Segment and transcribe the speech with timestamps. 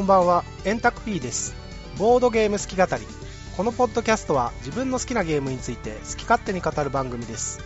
[0.00, 1.54] こんばんは、エンタク P です。
[1.98, 3.06] ボードゲーム好き語り。
[3.54, 7.60] このポッドキャストは自分の好きなゲームについて好き勝手に語る番組です。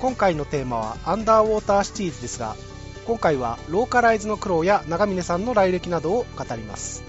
[0.00, 2.56] 今回のテーマはアンダーウォーターシティーズですが、
[3.06, 7.04] 今回はローカライズの苦労や長峰さんの来歴などを語ります。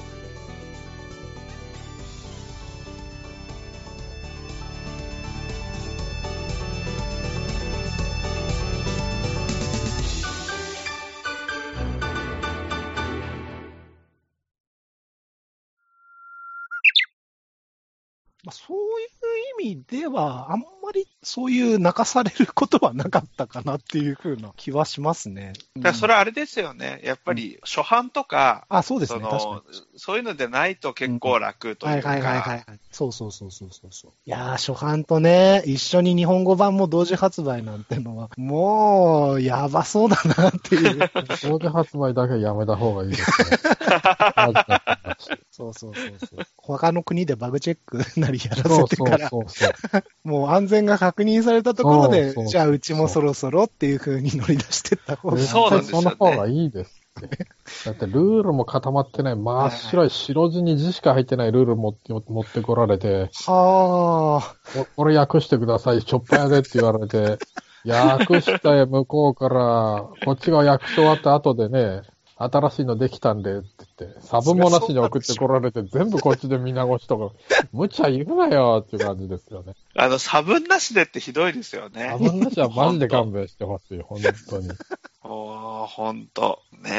[18.66, 25.54] そういう意味では、あんまりそういう泣かされることはなかったかなっていうふうな気はしますね。
[25.76, 27.02] だからそれはあれですよね。
[27.04, 30.00] やっぱり初版とか、あ、そうですね、その確かに。
[30.00, 32.10] そういうのでないと結構楽というか。
[32.10, 32.79] はいはいはいはいはい。
[32.91, 34.12] そうそうそうそうそうそう。
[34.26, 41.12] いやー、初版とね、一緒に日本語版も同時発売なんてのは、もう、やばそうだなっていう。
[41.44, 43.57] 同時発売だけはやめた方がいいですね。
[45.51, 46.46] そうそうそうそう。
[46.55, 49.74] 他の国でバグチェックなりやらそうそうせてから、そうそう。
[50.24, 55.37] もう安全が確認されたところでそうそう、そうじゃあうちもそろそろっていう風に乗り出してった方が。
[55.39, 57.47] そうなんですよねその方がいいですって。
[57.85, 64.55] だってルールも固まってない、真っ白い白地に字しか入ってないルール持って持ってこられて、はあ。
[64.73, 67.38] ここれ訳してください、しょっぱやでって言われて、
[67.85, 72.01] 訳した向こうから、こっちが訳し終わった後でね、
[72.38, 77.35] 新しいのできたんでって言って、サブもなしに送ってこられて、全部こっちで見直しとか、
[77.73, 79.73] 無茶言うなよっていう感じですよね。
[79.95, 82.09] あの、差分なしでってひどいですよね。
[82.12, 84.69] サブなしはマジで勘弁してほしい、本当に。
[85.29, 86.62] おーほんと。
[86.72, 86.91] ね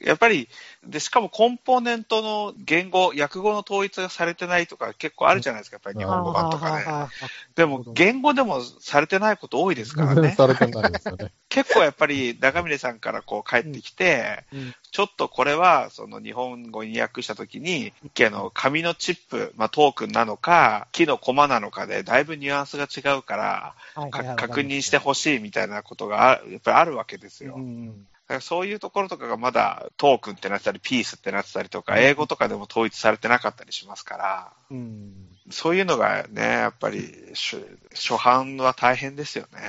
[0.00, 0.06] え。
[0.08, 0.48] やっぱり、
[0.86, 6.84] で、しかもコンポーネントの言語、訳語の統一がされてないとか結構あるじゃないですか、やっぱり日本語版とかね。
[6.84, 7.08] ね。
[7.54, 10.14] でも、言語でもされてないこと多いですからね。
[10.14, 11.32] 全 然されてないですよね。
[11.48, 27.54] 結構やっぱり、長峰さんからこう帰ってきて、うんちょっとこれは、その日本語に訳したときに、あの紙のチップ、まあ、トークンなのか、木のコマなのかで、だいぶニュアンスが違うから、か確認してほしいみたいなことがあやっぱりあるわけですよ。
[27.56, 35.12] うんだからそういうところとかがまだトークンってなってたり、ピースってなってたりとか、英語とかでも統一されてなかったりしますから、うん。
[35.50, 37.02] そういうのがね、やっぱり
[37.34, 39.60] 初初版は大変ですよね。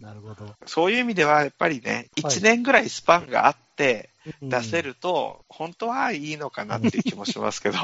[0.00, 0.54] なるほど。
[0.66, 4.08] そういう意味ではやっぱりね、はい1年ぐらいスパンがあって
[4.40, 4.86] 出せる。
[4.86, 7.78] ると、本当はいいのかなっていう気もしますけど。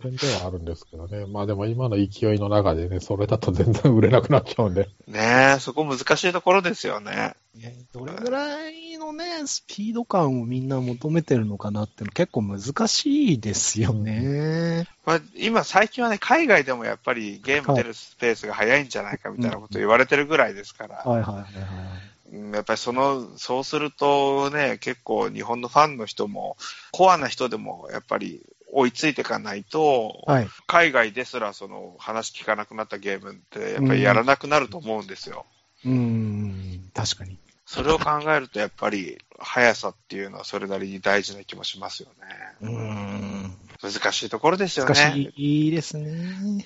[0.00, 1.26] 全然はあるんですけどね。
[1.26, 4.88] まあでも今の勢いの中でね、それだと全然売れなくなっちゃうんで。
[5.08, 7.34] ねえ、そこ難しいところですよね。
[7.56, 14.86] ねどれぐらいのね、スピード感をみんな求めてるのかなっていうの結構難しいですよね。
[15.04, 21.52] まあ、今最近はね、海外でもやっぱりゲーム出るスペースが早いんじゃないかみたいなこと言われてるぐらいですから、はいはいはいはい。
[21.54, 26.56] うんやっぱりその、そうするとね、結構日本のファンの人も、
[26.92, 30.48] コアな人でもやっぱり追いついていかないと、はい。
[30.66, 35.46] 海外ですらその話聞かなくなったゲームってやっぱりやらなくなると思うんですよ。
[35.84, 37.38] うーん、確かに。
[37.64, 42.14] それを考えるとやっぱり速さっていうのはそれなりに大事な気もしますよね。
[42.62, 43.58] うーん。
[43.82, 45.32] 難しいところですよ難しね。
[45.36, 46.64] いですね。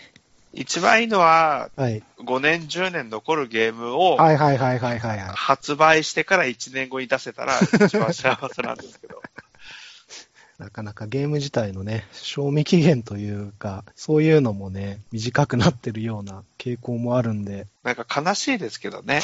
[0.53, 2.03] 一番いいのははい。
[2.19, 5.35] 5年、10年残るゲームをはいはいはいはいはいはい。
[5.35, 9.23] 発売してから1年後に出せたら一番幸せなんですけど。
[10.59, 19.23] なかなかゲーム自体のね、賞味期限というか、そういうのもね、短くなってるような傾向もあるんで、なんか悲しいですけどね。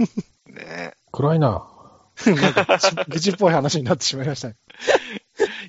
[0.46, 1.66] ね暗いな。
[2.26, 4.56] なんか愚痴っぽい話になってしまいましたね。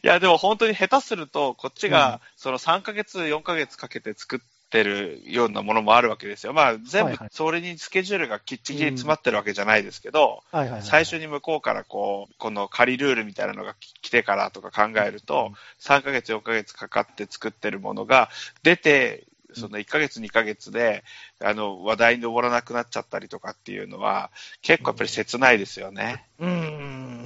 [0.03, 6.53] いや、でも本当に下手すると、こっちがその3ヶ月、4ヶ月かけて作ってるようなものもあるわけですよ。
[6.53, 10.43] まあ、全部それにスケジュールがきっちり詰まってるわけじゃないですけど。
[10.81, 18.29] 最初に向こうからこう、この仮ルールみたいなのが来てからとか考えると、3ヶ月、4ヶ月かかって作ってるものが
[18.63, 21.03] 出て、その1ヶ月、2ヶ月で、
[21.41, 26.25] あの、話題に上らなくなっちゃったりとかっていうのは、結構やっぱり切ないですよね。
[26.39, 27.25] うーん。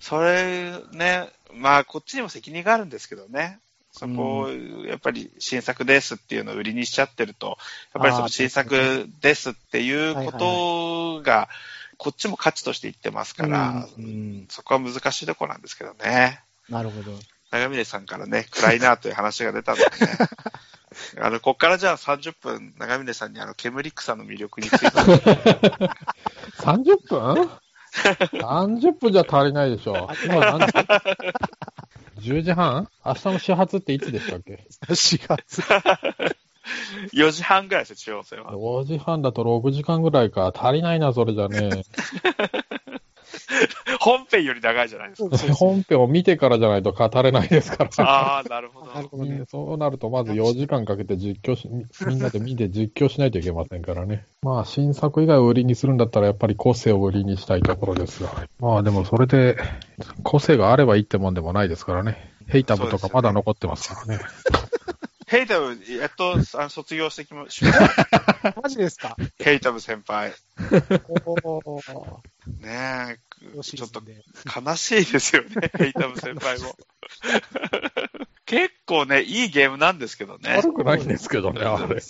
[0.00, 3.60] それね、まあ、こっちにも責任があるんですけどね。
[3.92, 7.58] そこを、やっぱり新作ですっていうのを売りにしちゃってると、
[7.94, 11.48] やっぱりその新作ですっていうことが、
[11.96, 16.40] こっちも価値として言ってますから、うんうんそこは難しいところなんですけどね。
[16.68, 17.12] なるほど。
[17.50, 19.90] 長峰さんからね、暗いなという話が出たのでね。
[21.20, 24.86] あの、こっからじゃあ30分、長峰さんにあの、煙草の魅力について。
[26.58, 27.50] 30分
[28.32, 30.08] ?30 分じゃ足りないでしょ。
[30.24, 30.72] 今何時？
[32.18, 32.88] ?10 時半？
[33.04, 35.62] 明日の始発っていつでしたっけ？4月。
[37.14, 38.52] 4時半ぐらいですよ、中央線は。
[38.52, 40.52] ?5 時半だと6時間ぐらいか。
[40.54, 41.84] 足りないな、それじゃね。
[44.00, 45.54] 本編より長いじゃないですか。
[45.54, 47.90] 本編を見てからじゃないと語れないですから。
[48.04, 48.92] ああ、なるほど。
[48.92, 49.42] なるほどね。
[49.48, 51.68] そうなると、まず4時間かけて実況し、
[52.06, 54.26] みんなで見て実況しないといけませんからね。
[54.42, 58.30] まあ、新作以外を売りにするんだったら、やっぱり個性を売りにしたいところですが。
[58.60, 59.56] まあ、でもそれで、
[60.22, 62.32] 個性があればいいってもんでもないですからね。
[62.46, 64.20] ヘイタブとかまだ残ってますからね。
[65.26, 68.54] ヘイタブ、やっとあの卒業してきました？
[68.62, 69.14] マジですか？
[69.38, 70.32] ヘイタブ先輩。
[72.60, 73.18] ねえ、
[73.62, 74.22] ちょっとで
[74.64, 76.76] 悲しいですよね、 ヘイタブ先輩も。
[78.46, 80.56] 結構ね、いいゲームなんですけどね。
[80.56, 82.02] 悪くないんですけどね、あれ。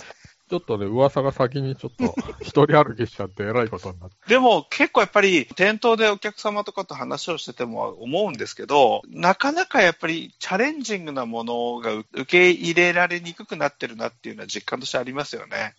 [0.49, 4.17] ちょっとね、噂が先にちょっと、 一人歩きしちゃって偉いことになって。
[4.29, 15.75] でも結構やっぱり店頭でお客様とかと話をしてても思うんですけど、なかなかやっぱりチャレンジングなものが受け入れられにくくなってるなっていうのは実感としてありますよね。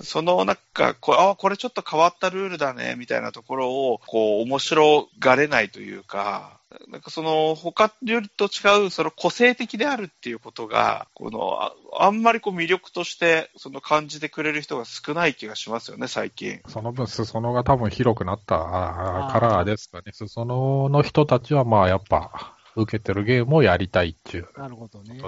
[0.00, 6.57] そのなんかこう、あこれちょっと変わったルールだね、みたいなところを、こう、面白がれないというか、
[6.88, 16.60] なんかその、他よりと違う、その個性的であるっていうことが、この、ああんまりこう魅力として、その感じてくれる人が少ない気がしますよね、最近。
[16.68, 20.12] その分、裾野が多分広くなったからですかね。
[20.12, 25.20] 裾野の人たちは、まあ、やっぱ、受けてるゲームをやりたいっていうなるほどね。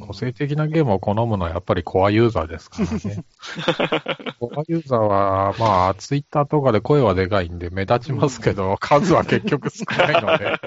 [0.00, 3.24] 個性的なゲームを好むのはやっぱりコアユーザーですからね。
[4.40, 10.58] コアユーザーは、まあ、ツイッターとかで声はでかいんで目立ちますけど、数は結局少ないので、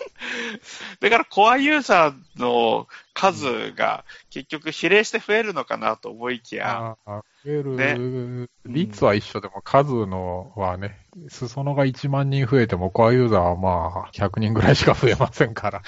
[1.00, 15.82] だから、コアユーザーの数が結局比例して増えるのかなと思いきや、増える、ね率は一緒でも数のはね、裾野が1万人増えてもコアユーザーはまあ、100人ぐらいしか増えませんから。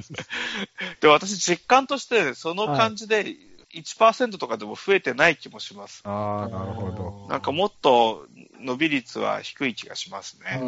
[1.00, 3.36] で、私実感として、その感じで
[3.74, 6.02] 1%とかでも増えてない気もします。
[6.04, 7.26] ああ、なるほど。
[7.28, 8.26] なんかもっと
[8.60, 10.60] 伸び率は低い気がしますね。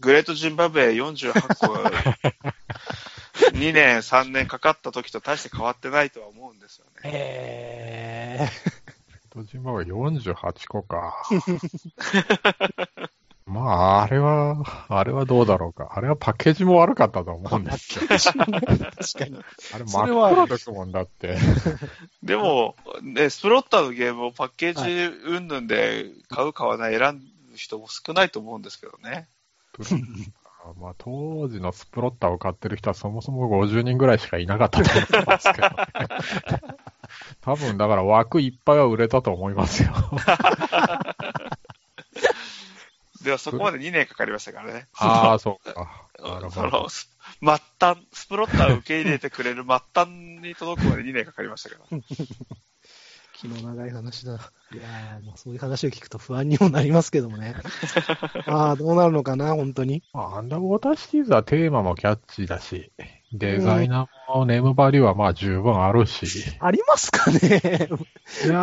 [0.00, 1.74] グレートジンバブエ48個、
[3.52, 6.90] 2年、3年かかった時と大して変わってないとは思うんですよね。
[7.04, 8.48] へ
[9.30, 11.14] 戸島は48個か。
[13.46, 15.92] まあ、あれは、あれはどうだろうか。
[15.94, 18.06] あれはパッケージも悪かったと思うんですけど。
[18.06, 19.18] ー。
[19.18, 19.44] 確かに。
[19.74, 21.36] あれ真っ黒ですもんだって。
[22.22, 24.90] でも、ね、スプロッターのゲームをパッケージ
[25.24, 27.18] 云々で買う買わない選
[27.50, 29.28] ぶ人も少ないと思うんですけどね。
[30.78, 35.74] まあ、当時のスプロッターを買ってる人はそもそも50人ぐらいしかいなかったと思いますけど、ね。
[37.40, 39.92] 多分、だから枠いっぱいは売れたと思いますよ。
[43.24, 44.88] では、そこまで2年かかりましたからね。
[44.94, 46.08] ああ、そうか。
[46.18, 47.08] なるそほど末
[47.78, 51.98] 端、スプロッターを受け入れてくれる末端に届くまで2年かかりましたから。
[53.40, 54.32] 気の長い話だ。
[54.72, 57.54] いやーもうそういう話を聞くと不安にもなりますけどもね。
[58.46, 60.02] ああ、どうなるのかな、本当に。
[60.12, 62.92] まあ、アンダーウォーターシティーズはテーマもキャッチーだし、
[63.32, 66.26] デザイナーもネームバリューはまあ十分あるし。
[66.60, 67.38] ありますかね
[68.44, 68.58] いや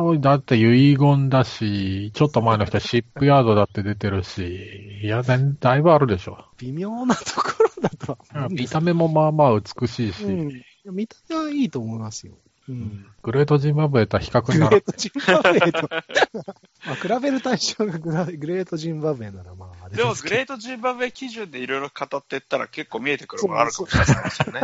[0.00, 6.44] ー、だって遺言だし、ちょっと前の人はシップヤードだって出てるし、いや、全だいぶあるでしょ。
[6.58, 10.62] 微妙なところだとは見た目もまあまあ美しいし、うん。
[10.92, 12.32] 見た目はいいと思いますよ。
[12.68, 13.06] うん。
[13.22, 14.84] グレートジンバブエとは比較になる。
[14.84, 15.88] グレートジンバブエと。
[16.86, 24.60] まあ、比べる対象がグラグレートジンバブエならまああれでも、すけどグレートジンバブエ基準でいろいろ語っていったら結構見えてくるものあるかもしれないですよね。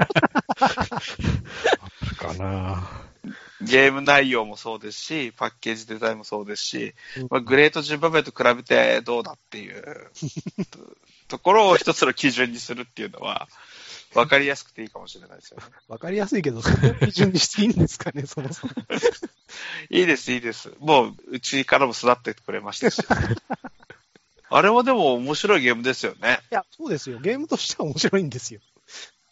[2.18, 2.88] かな
[3.61, 10.11] ゲーム内容もそうですし、パッケージデザインもそうですし、うんまあ、グレートジンバブエと比べてどうだっていう
[10.70, 10.78] と
[11.28, 13.49] ところを一つの基準にするっていうのは、
[14.14, 15.64] わかりやすくていいかもしれないですよね。
[15.88, 18.73] わかりやすいけど、そこを基準にしていいんですかね、 そもそも。
[19.90, 20.73] いいです、いいです。
[20.78, 23.02] もう、うちからも育ってくれましたし。
[24.50, 26.40] あれはでも面白いゲームですよね。
[26.52, 27.18] いや、そうですよ。
[27.18, 28.61] ゲームとしては面白いんですよ。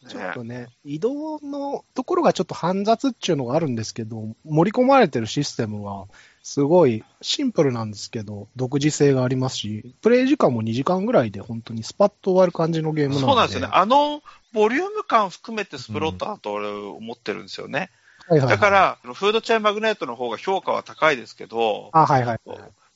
[0.09, 6.07] ちょっとね、移動のところがちょっと煩雑っていうのがあるんですけど、盛り込まれてるシステムは、
[6.43, 13.27] すごいシンプルなんですけど、独自性がありますし、プレイ時間も2時間ぐらいで本当にスパッと終わる感じのゲームなので。
[13.29, 13.69] そうなんですよね。
[13.73, 17.79] あの、ボリューム感含めてスプロッターと俺思ってるんですよね。
[17.79, 22.41] はいはいはいだか、ら、フードチェーンマグネットの方が評価は高いですけど、あ、はいはい。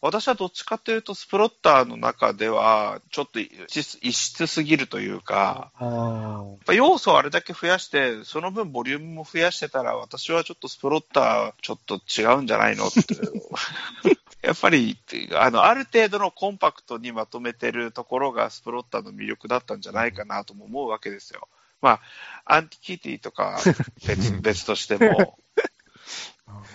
[0.07, 13.01] 私はどっちかというと、スプロッターの中では、ちょっと異質すぎるというか、やっぱ要素をあれだけ増やして、その分ボリュームも増やしてたら、私はちょっとスプロッター、ちょっと違うんじゃないのって。
[14.47, 14.97] やっぱり、
[15.35, 21.49] あの、ある程度のコンパクトにまとめてるところがスプロッターの魅力だったんじゃないかなとも思うわけですよ。
[21.81, 22.01] ま
[22.45, 23.61] あ、アンティキティとか
[24.07, 25.39] 別 別としても、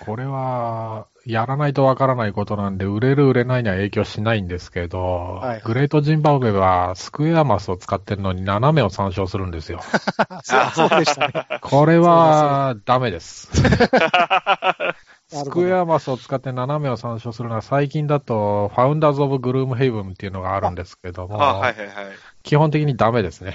[0.06, 5.00] これは、やらないとわからないことなんで、売れる売れないには影響しないんですけど、
[5.36, 9.82] はいはいグレートジンバブエはスクエアマスを使ってるのに斜めを参照するんですよ。
[10.74, 11.48] そうでしたね。
[11.62, 13.50] これはダメです。
[15.28, 21.96] スクエアマスを使って斜めを参照するのは最近だと、ファウンダーズ・オブ・グルーム・ヘイブンっていうのがあるんですけども、あはいはいはい。
[22.44, 23.54] 基本的にダメですね。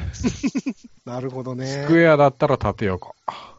[1.05, 1.67] なるほどね。
[1.67, 3.15] スクエアだったら縦横。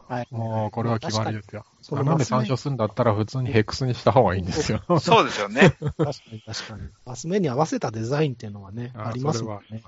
[0.08, 0.28] はい。
[0.30, 1.66] もうこれは決まりですよ。
[1.90, 4.82] 斜め参照するんだったら普通にヘックスにした方がいいんですよ。
[5.00, 5.76] そうですよね。
[5.80, 6.88] 確かに確かに。
[7.04, 9.82] マス目に合わせたデザインっていうのはね、ありますもんね。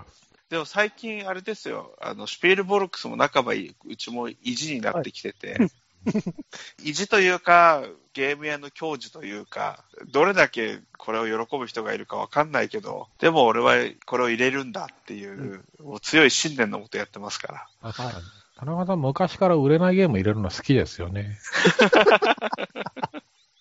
[0.51, 5.71] でも最近あれですよ、あの、シュピールボルクスも半ばいうちも意地になってきてて、
[6.83, 17.93] 意地というか、ゲーム屋の教授というか、どれだけこれを喜ぶ人がいるかわかんないけど、でも俺はこれを入れるんだっていう、もう強い信念のもとやってますから。
[17.93, 18.40] 確かに。
[18.61, 21.39] 田中さん昔から売れないゲーム入れるの好きですよね。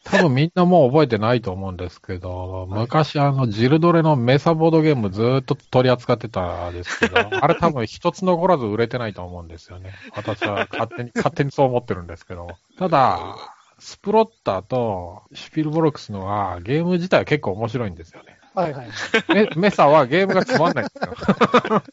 [0.03, 9.93] 多分みんなもう覚えてないと思うんですけど、昔あのジルドレのメサボードゲームずーっと取り扱ってたんですけど、 あれ多分一つ残らず売れてないと思うんですよね。
[10.15, 12.49] 私は勝手に、 勝手にそう思ってるんですけど。
[12.77, 13.37] ただ、
[13.77, 18.37] スプロッターとシュピルボロクスのはゲーム自体は結構面白いんですよね。
[18.53, 18.87] はいはい。
[19.29, 21.83] メメサはゲームがつまんないんですよ。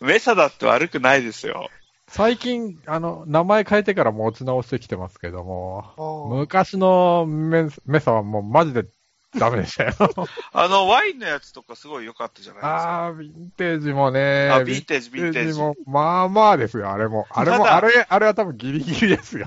[0.00, 1.68] メサだって悪くないですよ。
[2.14, 8.84] 最近、あの、名前変えてから持ち直してきてますけども、昔のメメサはもうマジで
[9.38, 9.94] ダメでしたよ。
[10.52, 13.04] あの、ワインのやつとかすごい良かったじゃないですか。
[13.06, 14.50] あー、ヴィンテージもね。
[14.50, 17.26] あヴィンテージヴィンテージも、まあまあですよ、あれも。
[17.30, 19.46] あれも、あれ、あれは多分ギリギリですよ。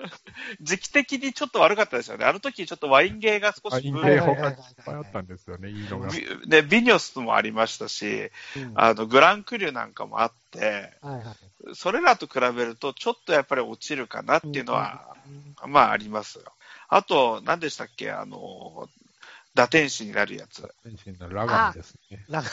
[0.62, 2.24] 時期的にちょっと悪かったですよね。
[2.24, 6.08] あの時ちょっとワインゲーが少ワしブームインゲー他はいっぱいあったんですよね、いいのが。
[6.08, 11.74] ビね、ビニョスもありましたし、うんあの、グランクリュなんかもあって、はいはい。
[11.74, 15.16] それらと比べると、ちょっとやっぱり落ちるかなっていうのは、
[15.66, 16.44] まあありますよ。
[16.88, 18.10] あと、何でしたっけ？
[18.10, 18.88] あの、
[19.58, 20.72] 打天使になるやつ。
[20.84, 22.24] 天心のラガミですね。
[22.28, 22.48] ラガ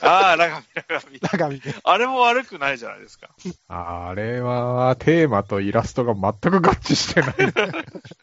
[0.00, 1.12] ああ、ラガミ、ラガミ。
[1.12, 1.74] ミ、ラガミで。
[1.84, 3.28] あれも悪くないじゃないですか。
[3.68, 7.34] あれは、テーマとイラストが全く合致してない。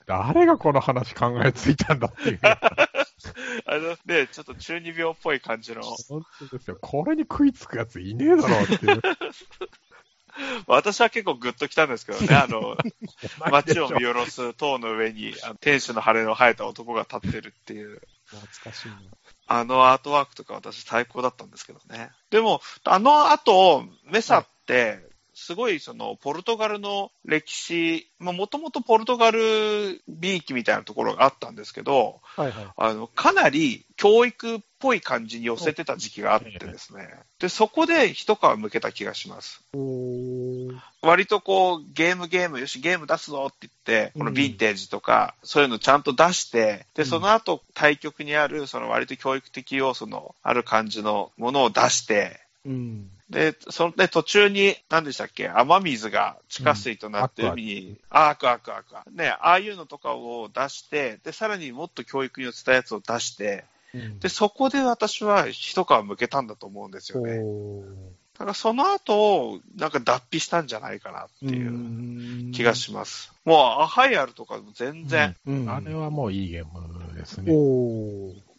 [0.07, 2.39] 誰がこの話考えついたんだっていう。
[2.43, 5.83] あの、ね、ちょっと中二病っぽい感じの。
[5.83, 6.79] 本当ですよ。
[6.81, 9.01] これに食いつくやついねえだろうっていう。
[10.67, 12.77] 私は結構グッときたんですけどね、あの、
[13.51, 18.01] 街を見下ろす塔の上に、あの天使の羽の生えた男が立ってるっていう。
[18.27, 19.01] 懐かしいな。
[19.51, 22.11] あのアートワークとか私最高だったんですけどね。
[22.29, 32.67] でも、あの後、メサって、すごいそのポルトガルの歴史、もともとポルトガル美意気みたいなところがあったんですけど、はいはい。
[32.75, 37.09] あの、かなり教育っぽい感じに寄せてた時期があってですね。
[37.39, 39.61] で、そこで一皮向けた気がします。
[41.01, 53.09] 割とこう、ゲームゲーム、よし、ゲーム出すぞって言って、このヴィンテージとか、そういうのちゃんと出して、で、その後、対局にある、その割と教育的要素のある感じのものを出して、うん。
[53.29, 59.03] で、そので途中に、何でしたっけ、雨水が地下水となってうん海に、あアクアクアクア。
[59.11, 67.39] ね、ああいうのとかを出して、で、さらにもっと教育に寄せたやつを出して、うんで、そこで私は一皮向けたんだと思うんですよね。
[68.33, 73.33] だからその後、なんか脱皮したんじゃないかなっていう気がします。
[73.43, 75.69] もう、アハイアルとかも全然、うん。
[75.69, 77.51] あれはもういいゲームですね。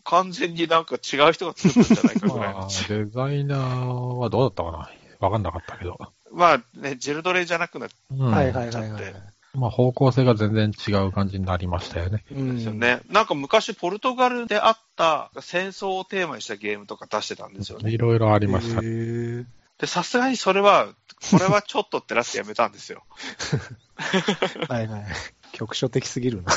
[0.05, 2.69] 完全になんか違う人が作ったんじゃないかぐらいのまあ。
[2.89, 5.99] デザイナーはどうだったかなわかんなかったけど。
[6.33, 9.40] まあね、ジェルドレじゃなくなっうんはいはいはいはいちょっと。
[9.55, 12.25] まあ方向性が全然違う感じになりましたよね。
[12.31, 12.79] うたんですよん。
[12.79, 13.01] ね。
[13.09, 17.91] なんか昔ポルトガルであった戦争をテーマにしたゲームとか出してたんですよね。
[17.91, 19.45] いろいろありましたへ。
[19.81, 20.89] ーで、さすがにそれは、
[21.31, 23.05] これはちょっとってなってやめたんですよ。
[24.69, 25.05] はいはい。
[25.53, 26.53] 局所的すぎるな。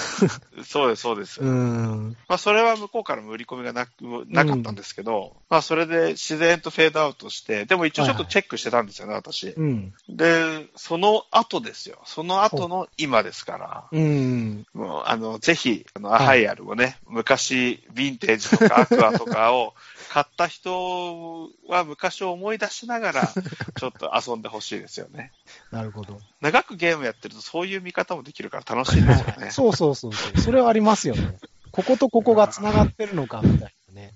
[0.63, 1.41] そうです、そうです。
[1.41, 2.15] うん。
[2.27, 3.91] まあ、それは向こうからも売り込みがなく
[4.27, 9.49] なかったんですけど、まあ、それで自然とフェードアウトして、でも一応ちょっとチェックしてたんですよね、私。
[9.49, 9.93] うん。
[10.09, 11.99] で、その後ですよ。
[12.05, 13.87] その後の今ですから。
[13.91, 14.65] うん。
[14.73, 19.73] もう、あの、ぜひ、あの、アハイアルをね、昔、ヴィンテージとかアクアとかを
[20.13, 23.33] 買った人は昔を思い出しながら、
[23.79, 25.31] ちょっと遊んでほしいですよね。
[25.71, 26.19] なるほど。
[26.39, 29.49] 長くゲームやってるとそういう見方もできるから楽しいですよね。
[29.51, 30.37] そうそうそうそう。
[30.39, 31.35] それはありますよね。
[31.71, 34.13] こことここが繋がってるのか、みたいなね。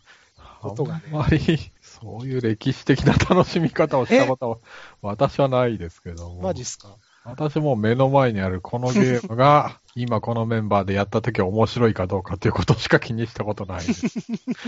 [0.62, 4.58] ことがねあんまり、そういう歴史的な楽しみ方をしたことは、
[5.02, 6.42] 私はないですけども。
[6.44, 6.96] マジっすか？
[7.24, 14.06] 私も目の前にあるこのゲームが今このメンバーでやった時面白いかどうかということしか気にしたことないです。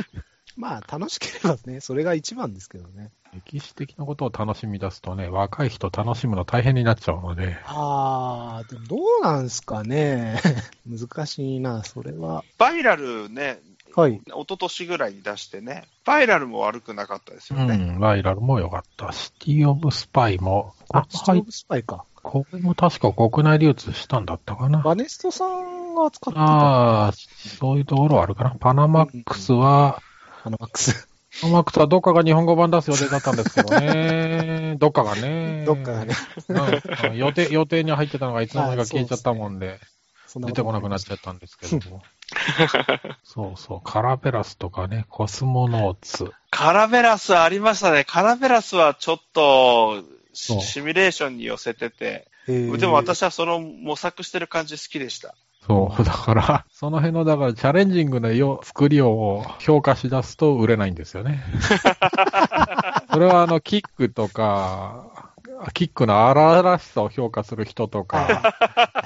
[0.57, 3.11] まあ、楽しければね、それが一番ですけどね。
[3.33, 10.41] 歴史的なことを楽しみ出すとね、若い人楽しむの大変になっちゃうので、あー、でもどうなんすかね。
[10.89, 12.43] 難しいな、それは。
[12.57, 13.61] バイラルね、
[13.95, 14.15] はい。
[14.15, 17.75] 一昨年ぐらいに出してね、バイラルも悪くなかったですよね。
[17.75, 19.11] うん、バイラルも良かった。
[19.11, 22.05] シティオブスパイも、あ、こティオブスパイか。
[22.21, 24.79] これも確か国内流通したんだったかな。
[24.79, 26.41] バネストさんが使ってた。
[26.41, 28.51] ああ、そういうところはあるかな。
[28.59, 30.01] パナマックスは、
[30.43, 31.07] あのマックス。
[31.41, 34.75] パナマックスはどっかが日本語版出す予定だったんですけどね。
[34.79, 35.63] どっかがね。
[35.65, 36.15] どっかがね。
[37.07, 37.17] うん。
[37.17, 39.79] 予定、 予定に入ってたのがいつの間にか消えちゃったもんで、
[40.25, 42.01] そん出てこなくなっちゃったんですけども。
[43.23, 46.31] そうそう、カラベラスとかね、コスモノーツ。
[46.51, 48.05] カラベラスありましたね。
[48.05, 55.35] カラベラスはちょっとシミュレーションに寄せてて、でも私はその模索してる感じ好きでした。
[55.65, 61.43] そう、だから、その辺の、だから、チャレンジングなよ作りを評価し出すと売れないんですよね。
[63.11, 65.33] それは、あの、キックとか、
[65.73, 68.55] キックの荒々しさを評価する人とか、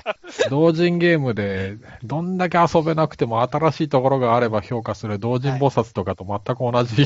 [0.49, 7.05] 同人ゲームでどんだけ遊べなくても新しいところがあれば評価する同人菩薩とかと全く同じ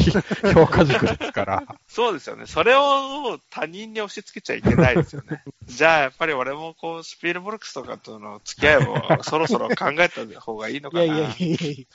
[0.54, 1.64] 評価軸ですから。
[1.88, 2.46] そうですよね。
[2.46, 5.44] それを他人に押し付けちゃいけないですよね。
[5.66, 11.04] じゃあ、やっぱり俺もこう、スピールボルクスとかとの付き合いをそろそろ考えた方がいいのかな。
[11.04, 11.86] いやいやいやいや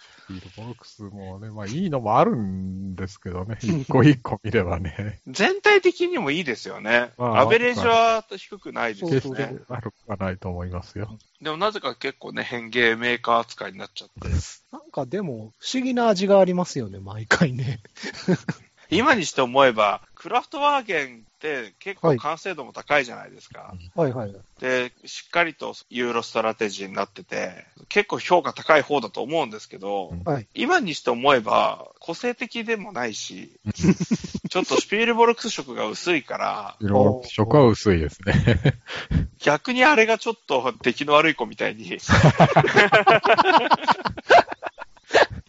[0.40, 7.10] スピードボックスもね、まあいいのもあるんですけどね、 一個一個見ればね、全体的にもいいですよね。
[7.18, 9.60] まあアベレージは低くないですそうよ決してね。
[9.68, 11.18] 悪くはないと思いますよ。
[11.40, 14.28] でもなぜか結構ね、変形メーカー扱いになっちゃって。
[14.72, 17.80] なんかでも、不思議な味がありますよね、毎回ね。
[18.90, 21.24] 今にして思えば、クラフトワーゲン
[21.78, 23.74] 結はい構完成度も高いじゃないですか。
[23.94, 24.34] はいはい。
[24.60, 30.46] で、しっかりとユーロストラテジーになってて、結構評価高い方だと思うんですけど、うんはい。
[30.54, 33.58] 今にして思えば、個性的でもないし、
[34.50, 38.34] ちょっとスピールボルクス色が薄いから、色色は薄いですね。
[39.38, 41.98] 逆にあれがちょっと出来の悪い子みたいに、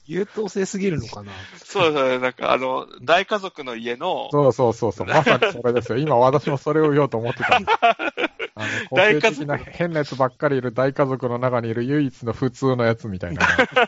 [0.05, 1.31] 優等生すぎるのかな。
[1.63, 5.97] そうそう、なんかあの、大家族の家の、そうそうそうそう、まさにそれですよ。
[5.97, 7.77] 今私もそれを言おうと思ってたんです。
[8.55, 13.47] あの、個性的な変なやつばっかりいる大家族の中にいる唯一の普通のやつみたいな。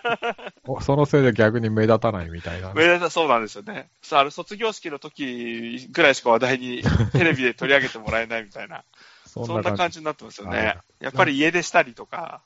[0.67, 2.73] おそのせいで逆に目立たないみたいな。
[2.73, 3.89] めでたそうなんですよね。
[4.01, 8.83] さあ、あれ卒業式の時ぐらいしか話題に テレビで取り上げてもらえないみたいな、
[9.25, 10.77] そそんな感じになってますよはいね。
[10.99, 12.41] やっぱり家出したりとか、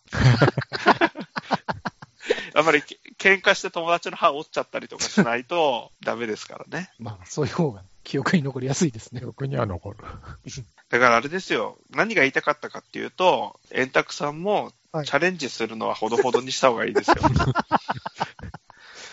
[2.60, 6.92] やっぱりけ喧嘩して友達の歯折っちゃったりとかしないと ダメですからね。
[7.00, 9.22] まあ、そういう方が記憶に残りやすいですね。
[9.22, 9.98] 記憶には残る。
[10.90, 17.18] だからあれですよ、何が言いたかったかっていうと、円卓さんもはいチャレンジするのはほどほどにした方がいいですよ。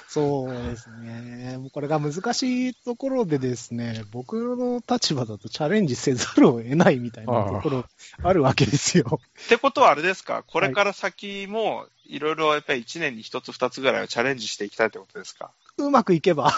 [0.09, 1.59] そうですね。
[1.73, 7.85] これが難しいところでですね、僕の立場だとチャレンジせざるを得ないみたいなところ
[8.23, 9.21] あるわけですよ。
[9.45, 15.51] ってことはあれですか、これから先もいろいろやっぱり1年に1つ2つぐらいはチャレンジしていきたいってことですか？
[15.79, 16.53] うまくいけば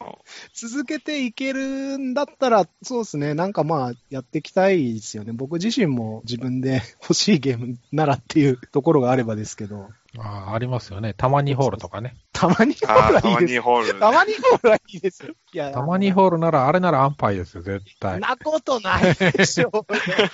[0.54, 5.32] 続けていけるんだったら、そうですね、なんかまあ、やっていきたいですよね。
[5.32, 11.14] 僕自身も自分で 欲しいゲームならっていうところがあればですけど、ああ、ありますよね。
[11.14, 12.16] たまにホールとかね。
[12.32, 14.00] たまにホールはいいです。
[14.00, 15.34] たまにホールはいいですよ。
[15.52, 18.20] いや、たまにホールなら、あれなら安牌ですよ、絶そん対。
[18.20, 19.70] なことないでしょ。
[19.70, 20.32] こんだけの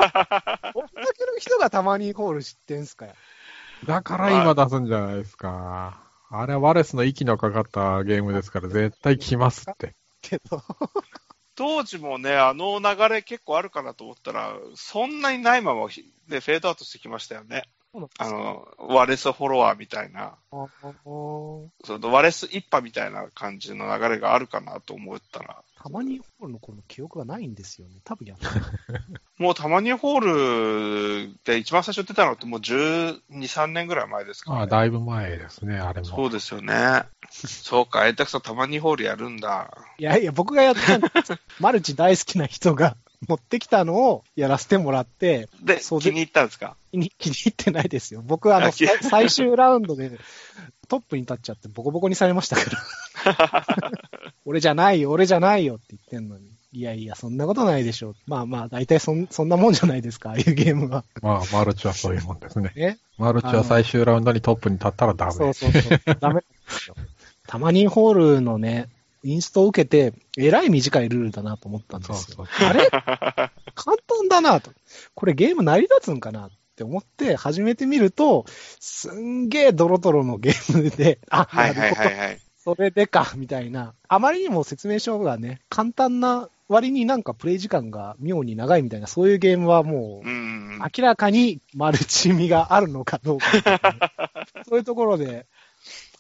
[1.39, 3.13] 人がたまにホール知ってんすかよ。
[3.87, 6.06] だから今出すんじゃないですか。
[6.31, 9.95] あれはワレスの息のかかったゲームですから、絶対来ますって。
[10.21, 10.63] けど、
[11.55, 17.63] 当時もね、あの流れ結構あるかなと思ったら、そんなにないまま、ひで、フェードアウトしてきましたよね。
[18.19, 20.67] あの、ワレスフォロワーみたいな、あ
[21.85, 27.95] そのワレス一派みたいな感じの流れがあるかなと思ったら、たまにホールの頃の記憶がないんですよね。
[28.03, 28.51] 多分やった。
[29.39, 36.07] もうたまにホールで一番最初出たのってもう12、3年ぐらい前ですか、ああ、だいぶ前ですね、あれも。
[36.07, 37.05] そうですよね。
[37.31, 39.71] そうか、エンタクさんたまにホールやるんだ。
[39.99, 40.99] いやいや、僕がやった。
[41.61, 42.97] マルチ大好きな人が
[43.29, 46.77] 持ってきたのをやらせてもらって、で、そうで気に入ったんですか？
[46.93, 48.23] 気に 気に入ってないですよ。
[48.25, 50.11] 僕、あの、最終ラウンドで
[50.89, 52.71] トップに立っちゃってボコボコにされましたか
[53.25, 53.67] ら。
[54.45, 56.51] 俺じゃないよ、俺じゃないよって言ってんのに。
[56.73, 58.15] いやいや、そんなことないでしょ。
[58.27, 61.05] まあまあ、大体そんそんなもんじゃないですか、ああいうゲームは。
[61.23, 62.73] まあ、マルチはそういうもんですね。
[62.77, 62.99] ね。
[63.19, 65.33] マルチは最終ラウンドにトップに立ったらダメ。
[65.33, 66.01] そうそうそう。
[66.21, 66.95] ダメなんですよ。
[67.47, 68.89] たまにホールのね、
[69.27, 72.17] インストを受けて、えらい短いルールだなと思ったんですよ。
[72.17, 72.89] そうそうあれ？
[73.75, 74.71] 簡単だなと。
[75.15, 78.45] これゲーム成り立つんかなって思って始めてみると、
[78.81, 82.41] すんげえドロドロのゲームで、 あ、はいはいなるほどはいはい。
[82.57, 83.95] それでか、みたいな。
[84.09, 90.79] あまりにも説明書がね、簡単な割になんかプレイ時間が妙に長いみたいな、そういうゲームはもう、うん。
[90.79, 93.47] 明らかにマルチ味があるのかどうか
[94.69, 95.47] そういうところで、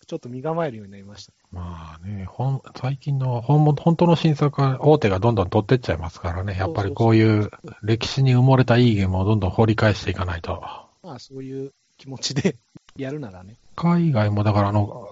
[0.06, 1.32] ちょっと身構えるようになりました。
[1.50, 6.56] まあね、ほん最近の本物本当の新作は大手がどんどん取ってっちゃいますからね。
[6.58, 7.50] やっぱりこういう
[7.82, 10.62] 歴史に埋もれたいいゲームをどんどん掘り返していかないと。
[11.02, 12.56] まあそういう気持ちで
[12.96, 13.56] やるならね。
[13.74, 15.08] 海外もだからあの、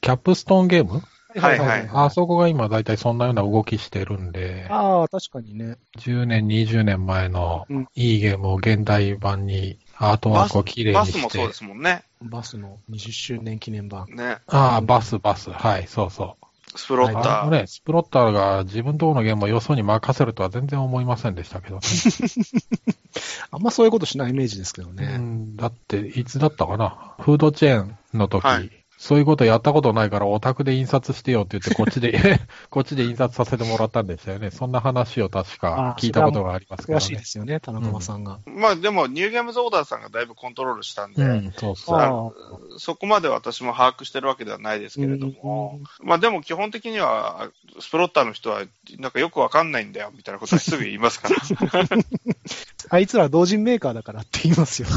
[0.00, 1.02] キャップストーンゲーム？
[1.36, 5.76] はいはいあそこが今だいたいそんなような動きしてるんで、ああ、確かにね。
[5.98, 11.20] 10年、20年前のうんいいゲームを現代版にアートワークをきれいにして。
[11.20, 12.02] バスもそうですもんね。
[12.22, 14.06] バスの20周年記念版。
[14.14, 14.38] ね。
[14.46, 15.50] ああ、バス、バス。
[15.50, 16.46] はい、そうそう。
[16.76, 17.42] スプロッター。
[17.42, 21.82] あのね、スプロッターが自分とこのゲームをよそに任せるとは全然思いませんでしたけどね。
[23.50, 25.16] あんまそういうことしないイメージですけどうね。
[25.16, 27.14] ん、だって、いつだったかな？
[27.20, 34.50] フードチェーンの時、はいそういうことやったことないからオタクで印刷してよって言って、こっちで、 こっちで印刷させてもらったんでしたよね。
[34.50, 37.24] そんな話を確か聞いたことがありますけど詳しいでね。
[37.24, 38.40] すよね、田中さんが。
[38.46, 42.34] まあでも、ニューゲームズオーダーさんがだいぶコントロールしたんで、うん、そうそ
[42.74, 42.80] う。
[42.80, 48.64] そこまで私も把握してるわけではないですけれども、まあでも基本的には、スプロッターの人は、
[48.98, 51.36] なんかよくわかんないんだよ、みたいなことはすぐ言いますから。
[52.90, 54.88] あいつら同人メーカーだからって言いますよ。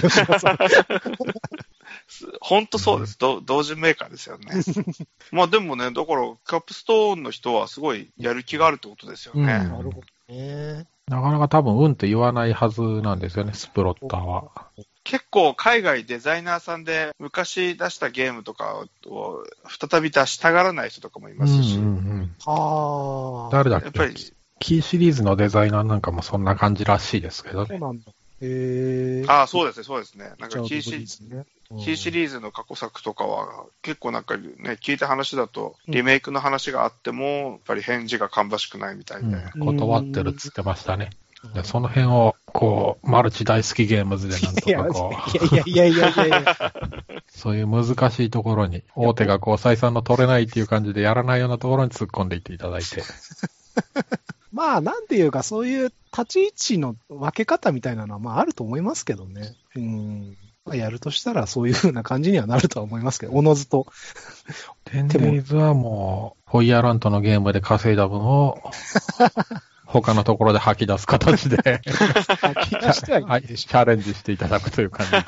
[0.00, 0.58] 吉田さん
[2.40, 3.18] 本当そうです。
[3.18, 4.46] ど同人メーカーですよね。
[5.30, 9.42] まあでもね、だから、キャップストーンの人はすごいやる気があるってことですよね。
[9.42, 10.86] うんなるほどね。
[11.06, 14.50] なかなか多分、うんって言わないはずなんですよね、スプロッターは。
[15.04, 19.42] 結構海外デザイナーさんで昔出したゲームとかを
[19.90, 21.92] 再び出したがらない人とかもいますし、うんうんう
[22.24, 23.56] んはあ。
[23.56, 23.84] 誰だっけ？
[23.86, 24.14] やっぱり
[24.60, 27.66] キーシリーズのデザイナーなんかもそんな感じらしいですけどね。
[27.70, 28.12] そうなんだ。
[28.42, 29.24] へえ。
[29.28, 30.32] ああ、そうですね、そうですね。
[30.38, 39.36] なんかキーシリーズねうんキーシリーズの過去作とかは、結構なんかね、聞いた話だと、リメイクの話があっても、やっぱり返事が芳しくないみたいで。
[39.54, 41.10] うん、断ってるっつってましたね。
[41.54, 45.14] でその辺を、こう、マルチ大好きゲームズでなんとかこ
[45.52, 46.72] う、いやいやいやいやいやいや。
[47.28, 53.02] そういう難しいところに、大手がこう採算の取れないっていう感じでやらないようなところに突っ込んでいっていただいて。
[54.52, 59.54] まあ、なんていうか、そういう立ち位置の分け方みたいなのは、まあ、あると思いますけどね。
[59.76, 60.36] うん。
[60.68, 63.86] まあ、やるとしたら、そういう風な感じにはなるとは思いますけど、おのずと。
[64.84, 68.58] テンデイズはもう、ホイヤーラントのゲームで稼いだ分を、
[69.86, 71.80] 他のところで吐き出す形で、
[72.42, 75.18] 吐き出してはいはいいでし チャレンジしていただくという感じで。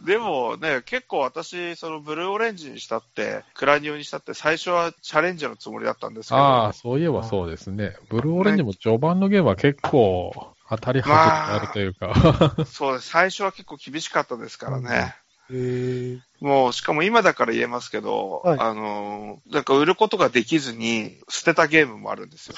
[0.14, 7.96] でもね、結構私、そのブルーオレンジにしたって、クラニオにしたって、最初はチャレンジのつもりだったんですけど、ああ、そういえばそうですね。
[8.08, 12.56] ブルーオレンジも序盤のゲームは結構当たり外れがあるというか。
[12.66, 13.08] そうです。
[13.08, 15.14] 最初は結構厳しかったですからね。
[15.50, 15.54] ょ。
[15.54, 16.18] へえ。
[16.40, 22.54] もう、しかも今だから言えますけど、はいあの、なんか売ることができずに捨てたゲームもあるんですよ。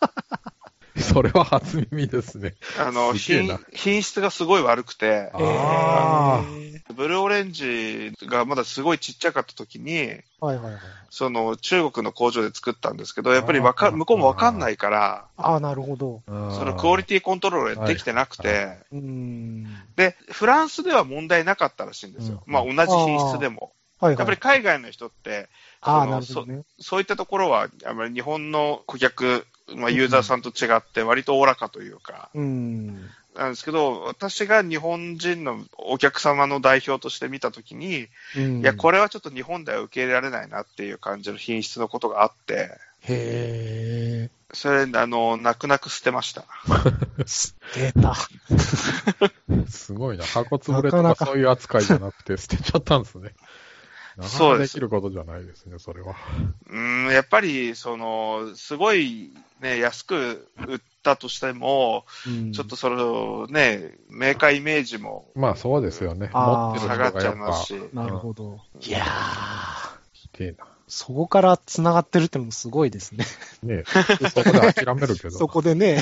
[1.02, 2.54] それは初耳ですね。
[2.78, 6.42] あの、品品質がすごい悪くて、あ
[6.94, 10.80] ブルーオレンジがまだすごいちっちゃかった時に、はいはいはい。
[11.10, 16.22] その中国の工場で作ったんですけど、やっぱりわか向こうもわかんないから、ああ、なるほど。
[16.28, 16.54] あ。
[16.58, 19.64] そのクオリティコントロールができてなくて、はいはうん。
[19.96, 22.42] で、フランスでは問題なかったらしいんですよ。
[22.46, 23.60] うんまあ同じ品質でも。
[23.60, 24.16] はいはい。
[24.16, 25.48] やっぱり海外の人って、
[25.80, 26.62] あなるほどね。
[26.80, 33.08] そういったところは、あまり日本の顧客、まあ、ユーザーさんと違って、割とおおらかというか、うん。
[33.36, 42.70] なんですけど、私が日本人のお客様の代表として見たときに、うんいや、これはちょっと日本では受け入れられないなっていう感じの品質のことがあって、
[43.02, 44.30] へえ。
[44.52, 46.44] それ、あの、泣く泣く捨てました。
[47.26, 48.14] 捨てた。
[49.68, 50.24] すごいな。
[50.24, 53.34] 箱潰れとかそういう扱いじゃなくて捨てちゃったんですね。
[54.18, 56.16] なかなかそうできることじゃないですね、それは。
[56.68, 66.30] うん、やっぱり、その、すごいね、安く売ったとしても、うんちょっとそのね、メーカーイメージもまあそうですよね。
[66.32, 68.58] 持ってる下がっちゃいますし、なるほど。
[68.80, 70.66] いやー、きてえな。
[70.88, 73.24] そこから繋がってるってのもすごいですね。
[73.62, 73.84] ね
[74.20, 75.30] えそこで諦めるけど。
[75.38, 76.00] そこでね、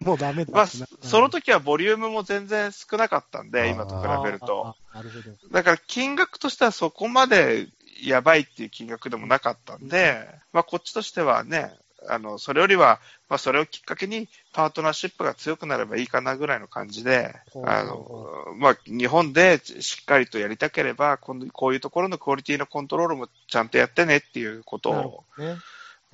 [0.00, 4.76] もうダメだまあ、その時はボリュームも全然少なかったんで、今と比べると。。
[5.02, 5.52] るほど。
[5.52, 7.68] だから金額としてはそこまで
[8.04, 11.72] やばいっていう金額でもなかったんで、まあこっちとしてはね、
[12.08, 21.34] あの、それよりは、まあそれをきっかけにパートナーシップが強くなればいいかなぐらいの感じで、あの、まあ日本でしっかりとやりたければ、こ
[21.68, 25.56] ういうところのクオリティのコントロールもちゃんとやってねっていうことなるをほどね。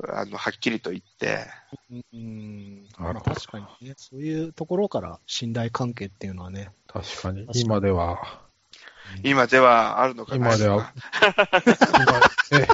[0.08, 1.46] あの、はっきりと言って、
[2.12, 2.88] うん。
[3.24, 6.70] 確かにね、そういうところから信頼関係っていうのはね。
[6.88, 7.52] 確かに確か。
[7.58, 8.40] に今では、
[9.22, 10.92] 今ではあるのかな今では、
[12.50, 12.68] 今え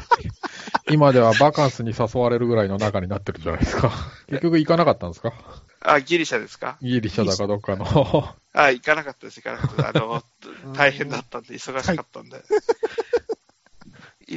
[0.91, 3.91] 今ではバカンスに誘われるぐらいの仲になってるじゃないですか。
[4.29, 5.33] 結局行かなかったんですか？
[5.81, 6.79] あ、ギリシャですか？
[6.81, 8.35] ギリシャだかどっかの。
[8.55, 10.03] あ、行かなかったです、行かなかったです。
[10.03, 10.23] あの
[10.64, 12.37] うん、大変だったんで、忙しかったんで。
[12.38, 12.41] い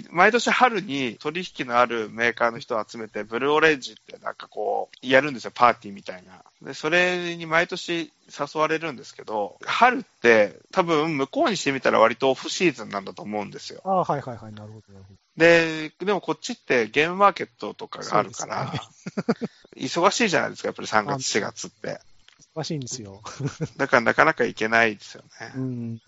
[0.10, 6.44] 毎年春に取引のあるメーカーの人を集めて、ブルーオレンジってなんかこう、やるんですよ、パーティーみたいな。
[6.62, 13.82] で、それに毎年誘われるんですけど、春って多分向こうにしてみたら割とオフシーズンなんだと思うんですよ。
[13.84, 15.20] ああ、はいはいはい、なるほど、なるほど。
[15.36, 18.74] で、でもこっちってゲームマーケットとかがあるから、
[19.76, 22.00] 忙しいじゃないですか、やっぱり3月、4月って。
[22.54, 23.22] 難しいんですよ。
[23.78, 25.52] だからなかなか行けないですよね。
[25.56, 26.02] うん。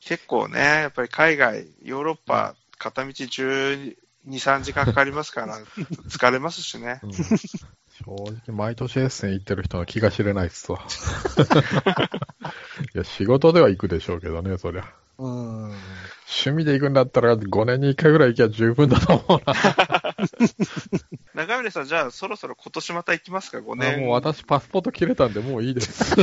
[0.00, 5.58] 結構ね、やっぱり海外、ヨーロッパ、片道12、3時間かかりますから、
[6.10, 7.00] 疲れますしね。
[7.02, 7.12] うん
[8.04, 10.80] 正直、毎年エッセン行ってる人の気が知れないっすわ。
[12.94, 14.90] いや、仕事では行くでしょうけどね、そりゃ。
[15.18, 15.64] うん。
[16.26, 19.54] 趣味で行くんだったら5年に1回ぐらい行きゃ十分だと思うな。
[21.34, 24.00] 長峰さん、じゃあそろそろ今年また行きますか、5あ年。
[24.00, 26.16] もう私パスポート切れたんでもういいです。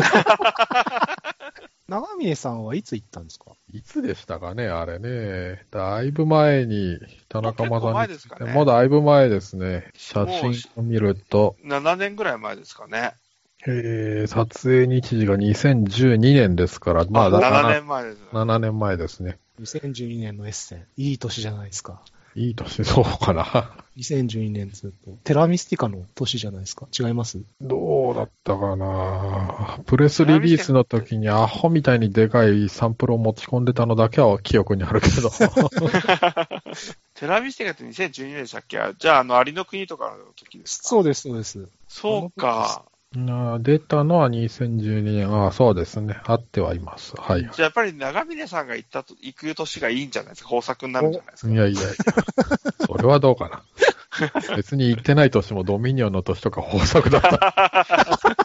[1.89, 3.52] 長峰さんはいつ行ったんですか？
[3.73, 5.65] いつでしたかね、あれね。
[5.71, 9.91] だいぶ前に、田中もう結構間さんに前ですかねもうだいぶ前ですね。
[9.95, 13.13] 写真を見ると、7年ぐらい前ですかね。
[13.67, 18.17] えー、撮影日時が2012年ですから、まあ、だ7 7年前です。
[18.32, 19.38] 7年前ですね。
[19.62, 20.86] 2012年のエッセン。
[20.95, 22.02] いい年じゃないですか。
[22.35, 23.71] いい年そうかな。
[23.97, 25.11] 2012年ずっと。
[25.23, 26.87] テラミスティカの年じゃないですか？
[26.97, 27.41] 違います？
[27.59, 35.29] どうだったかなプレスリリースの時にアホみたいにでかいサンプルを持ち込んでたのだけは記憶にあるけど。
[37.15, 38.77] テラミスティカって2012年でしたっけ？
[38.97, 40.87] じゃあ、あの、アリの国とかの時ですか？
[40.87, 41.67] そうです、そうです。
[41.87, 42.85] そうか。
[43.15, 45.33] なあ出たのは2012年。
[45.33, 46.19] ああ、そうですね。
[46.25, 47.13] あってはいます。
[47.17, 47.41] はい。
[47.41, 50.49] じゃあやっぱり長峰さんが行ったと、行く年がいいんじゃないですか？
[50.51, 51.51] 豊作になるんじゃないですか？
[51.51, 51.89] いやいやいや。
[52.85, 53.63] それはどうかな。
[54.55, 58.35] 別に行ってない年もドミニオンの年とか豊作だった。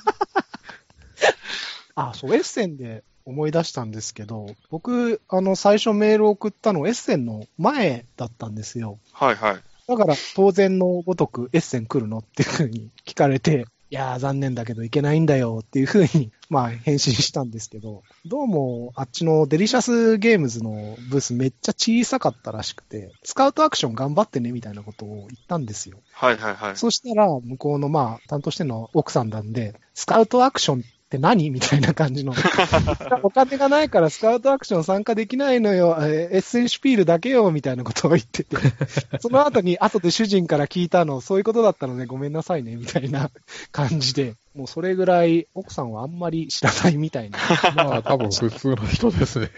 [1.96, 8.98] あ、そう、エッセンで思い出したんですけど、僕、あの、最初メールを送ったのエッセンの前だったんですよ。
[9.12, 9.62] はいはい。
[9.86, 25.98] だから、当然のごとくエッセン来るのっていうふうに聞かれて、いやー、残念だけど行けないんだよっていうふうに、 まあ、返信したんですけど、どうも、あっちのデリシャスゲームズのブースめっちゃ小さかったらしくて、スカウトアクション頑張ってねみたいなことを言ったんですよ。
[26.10, 26.76] はいはいはい。
[26.76, 31.50] そしたら、向こうの、まあ、担当してるのは奥さんなんで、スカウトアクションって何？
[31.50, 32.34] みたいな感じの。
[33.22, 38.56] お金がないからスカウトアクション参加できないのよ、えーエッセンシュピールだけよ、みたいなことを言ってて。
[39.20, 43.30] その後に、後で主人から聞いたの、そういうことだったのね、ごめんなさいね、みたいな
[43.70, 44.34] 感じで。
[44.54, 47.38] もうそれぐらい、奥さんはあんまり知らないみたいな。
[47.74, 49.48] まあ、多分普通の人ですね。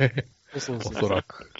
[0.58, 1.50] そうそうおそらく。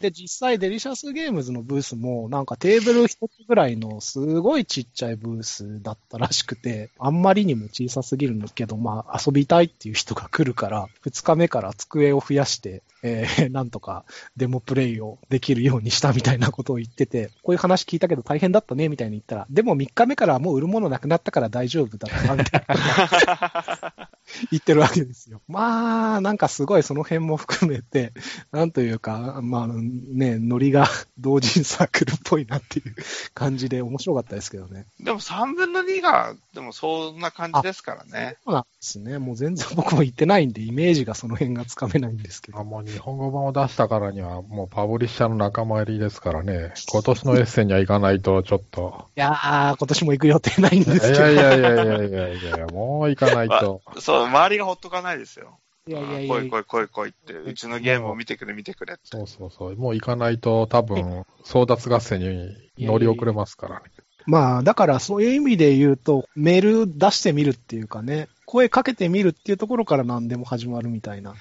[0.00, 14.04] で、実際デリシャスゲームズのブースも、なんかテーブル一つぐらいのすごいちっちゃいブースだったらしくて、あんまりにも小さすぎるんですけど、まあ遊びたいっていう人が来るから、二日目から机を増やして、えー、なんとか
[14.36, 24.08] デモプレイをできるようにしたみたいなことを言ってて、こういう話聞いたけど大変だったね、みたいに言ったら、でも3日目からもう売るものなくなったから大丈夫だったみたいな。
[24.50, 25.40] 言ってるわけですよ。
[25.48, 28.12] まあ、なんかすごいその辺も含めて、
[28.52, 30.86] なんというか、まあね、ノリが
[31.18, 32.94] 同人サークルっぽいなっていう
[33.34, 34.86] 感じで面白かったですけどね。
[35.00, 38.36] でも3分の2が、でもそんな感じですからね。
[38.44, 39.18] そうなんですね。
[39.18, 42.58] もう全然僕も言ってないんで、イメージがその辺がつかめないんですけど。
[42.58, 46.72] あもう日本語版を出したからには、もうパブリッシャーの仲間入りですからね。
[46.90, 49.08] 今年のエッセンには行かないと、ちょっと。
[49.16, 51.24] いやー、今年も行く予定ないんですいけど。
[51.24, 53.82] やいやいやいやいやいやいや、もう行かないと。
[54.00, 55.58] そう、周りがほっとかないですよ。
[55.86, 59.02] いやいやいや来い来い来い来いって、うちのゲームを見てくれ見てくれって。
[59.04, 59.76] そうそうそう。
[59.76, 63.90] もう行かないと、多分、争奪合戦に乗り遅れますからね。
[64.26, 71.34] まあ、だからそういう意味で言うと、メール出してみるっていうかね、声かけてみるっていうところから何でも始まるみたいな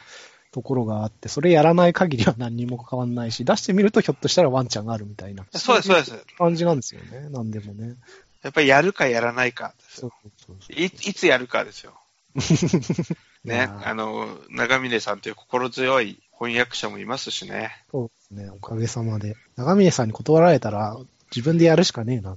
[0.51, 5.45] ところがあって、それやらない限りは何にも変わんないし、出してみるとひょっとしたらワンチャンがあるみたいな。
[5.51, 6.25] そうです、そうです。
[6.37, 7.95] 感じなんですよね、何でもね。
[8.41, 10.15] やっぱりやるかやらないかですそうよ。
[10.37, 11.93] そうそういいつやるかですよ。
[13.43, 17.83] ねあの、長峰さんという心強い翻訳者もいますしね。
[17.91, 19.35] そうですね、おかげさまで。
[19.55, 20.97] 長峰さんに断られたら、
[21.35, 22.35] 自分でやるしかねえな、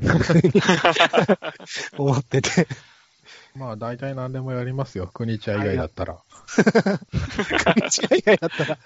[1.96, 2.66] 思ってて。
[3.54, 5.06] まあ、大体何でもやりますよ。
[5.06, 6.18] 国茶以外だったら。
[6.56, 8.78] 違い以外だったら。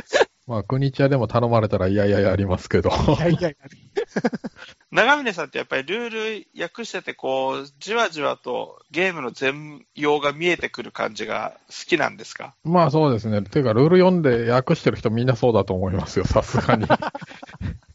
[0.47, 2.91] まあ、国茶でも頼まれたら、いやいややりますけど。
[2.91, 3.69] いやいやいや、
[4.91, 6.11] 長峰さんってやっぱりルー
[6.55, 12.55] ル訳してて、こう、じわじわとゲームの全容が見えてくる感じが好きなんですか？
[12.65, 13.43] まあそうですね。
[13.43, 16.87] ていうか、ルール読んで訳してる人みんなそうだと思いますよ、さすがに。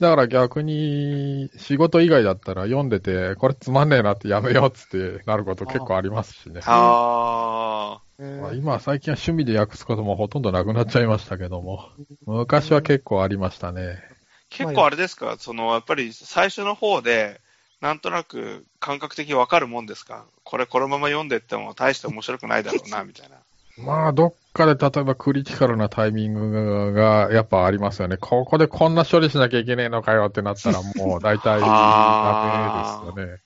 [0.00, 6.60] だから逆に、仕事以外だったら読んでて、これつまんねえなってやめようっつってなること結構ありますしね。
[6.66, 11.88] あまあえー今は最近は趣味で訳すこともほとんどなくなっちゃいましたけども、
[12.26, 14.02] 昔は結構ありましたね。
[14.48, 17.40] 結構あれですか、そのやっぱり最初の方で、
[17.80, 20.24] なんとなく感覚的にわかるもんですか？
[20.44, 23.36] これこのまま読んでっても大して面白くないだろうな、みたいな。
[23.78, 28.16] まあ、どっかで例えばクリティカルなタイミングがやっぱありますよね。
[28.16, 33.42] ここでこんな処理しなきゃいけねえのかよってなったらもう大体 あダメですよね。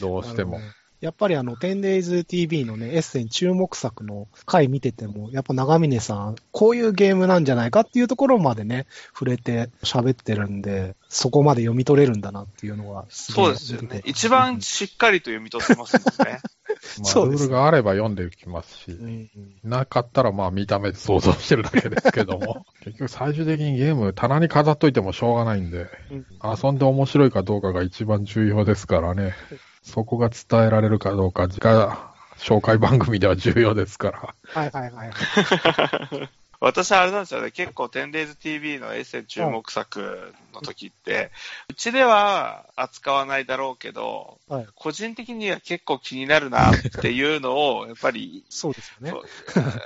[0.00, 0.58] どうしても
[1.00, 14.00] やっぱりあの、10days.tv のね、エッセン注目作の回見てても、やっぱ長峰さん、こういうゲームなんじゃないかっていうところまでね、触れて喋ってるんで、そこまで読み取れるんだなっていうのはそうですよね。
[14.06, 16.40] 一う番しっかりと読み取ってますもんね。
[17.02, 19.28] まあ、ルールがあれば読んでいきますし、んうん
[19.64, 29.34] なかったらまあ見た目で想像してるだけですけども、 結局最終的にゲーム棚に飾っといてもしょうがないんで、うん遊んで面白いかどうかが一番重要ですからね。
[29.82, 34.34] そこが伝えられるかどうかが、紹介番組では重要ですから。
[34.48, 35.10] はいはいはい。
[36.60, 41.30] 私はあれなんですよね、結構 10days.tv のエッセン注目作の時って、
[41.68, 49.12] うちでは扱わないだろうけど、はい個人的には結構気になるなっていうのを、やっぱり、 そうですよね。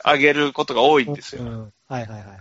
[0.04, 1.42] あげることが多いんですよ。
[1.42, 2.38] うんはいはいはいはい。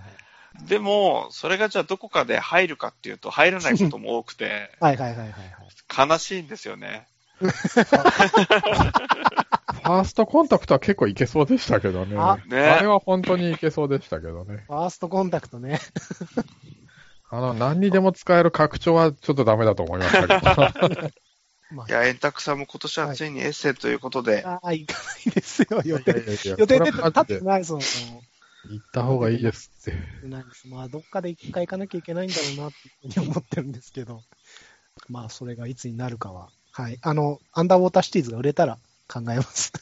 [0.68, 6.10] でも、それがじゃあどこかで入るかっていうと、入らないことも多くて、 はいはいはいはいはい。
[6.10, 7.08] 悲しいんですよね。
[9.74, 12.16] ファーストコンタクトは結構いけそうでしたけどね。
[12.18, 14.64] あねあれは本当にいけそうでしたけどね。
[14.68, 15.80] ファーストコンタクトね。
[17.32, 21.12] あの、何にでも使える拡張はちょっとダメだと思いましたけど。
[21.72, 26.12] まいや、円卓さんも今年はついにエッセンということで、あ、ああ、行かないですよ、予定。
[26.12, 27.82] いやいやいや予定で立ってないですもん。
[27.82, 30.28] 行った方がいいですって。
[30.28, 30.68] ないです。
[30.68, 32.72] まあ、どっかで一回行かなきゃいけないんだろうなっ
[33.14, 34.24] て思ってるんですけど、
[35.08, 36.50] まあ、それがいつになるかは。
[36.72, 36.98] はい。
[37.02, 38.80] あの、アンダーウォーターシティーズが売れたら
[39.12, 39.74] 考えます。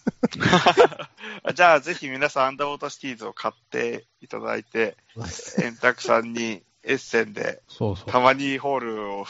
[1.53, 4.95] じゃあぜひ皆さんアンダーウォーターシティーズを買っていただいて、
[5.59, 8.11] 円卓さんにエッセンでそうそう。
[8.11, 9.25] たまにホールを、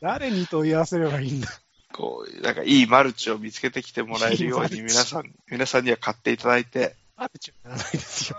[0.00, 1.48] 誰に問い合わせればいいんだ？
[1.92, 8.38] こう、なんかいいマルチを見つけてきてもらえるように皆さん、 皆さんには買っていただいて、マルチはやらないですよ。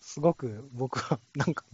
[0.00, 1.64] すごく僕は、なんか、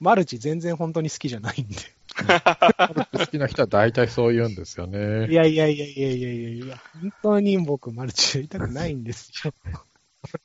[0.00, 1.76] マルチ全然本当に好きじゃないんで。
[2.16, 5.32] 好きな人は大体そう言うんですよいね。
[5.32, 9.52] やいやいやいやいやいやいや、本当に僕マルチやりたくないんですよ。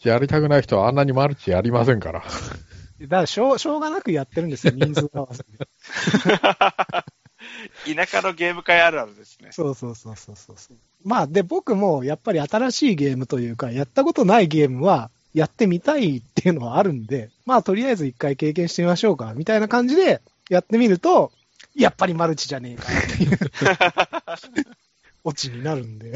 [0.03, 2.19] やりたくない人はあんなにマルチやりませんから。
[2.19, 5.45] だからしょう、しょうがなくやってるんですよ、人数合わせて。
[7.95, 9.49] 田舎のゲーム会あるあるですね。
[9.51, 10.57] そうそうそうそうそう。
[11.03, 21.31] まあ、で、僕もやっぱり新しいゲームというか、やったことないゲームはやってみたいっていうのはあるんで、まあ、とりあえず一回経験してみましょうか、みたいな感じでやってみると、
[21.75, 23.37] やっぱりマルチじゃねえかっていう
[25.23, 26.13] オチになるんで。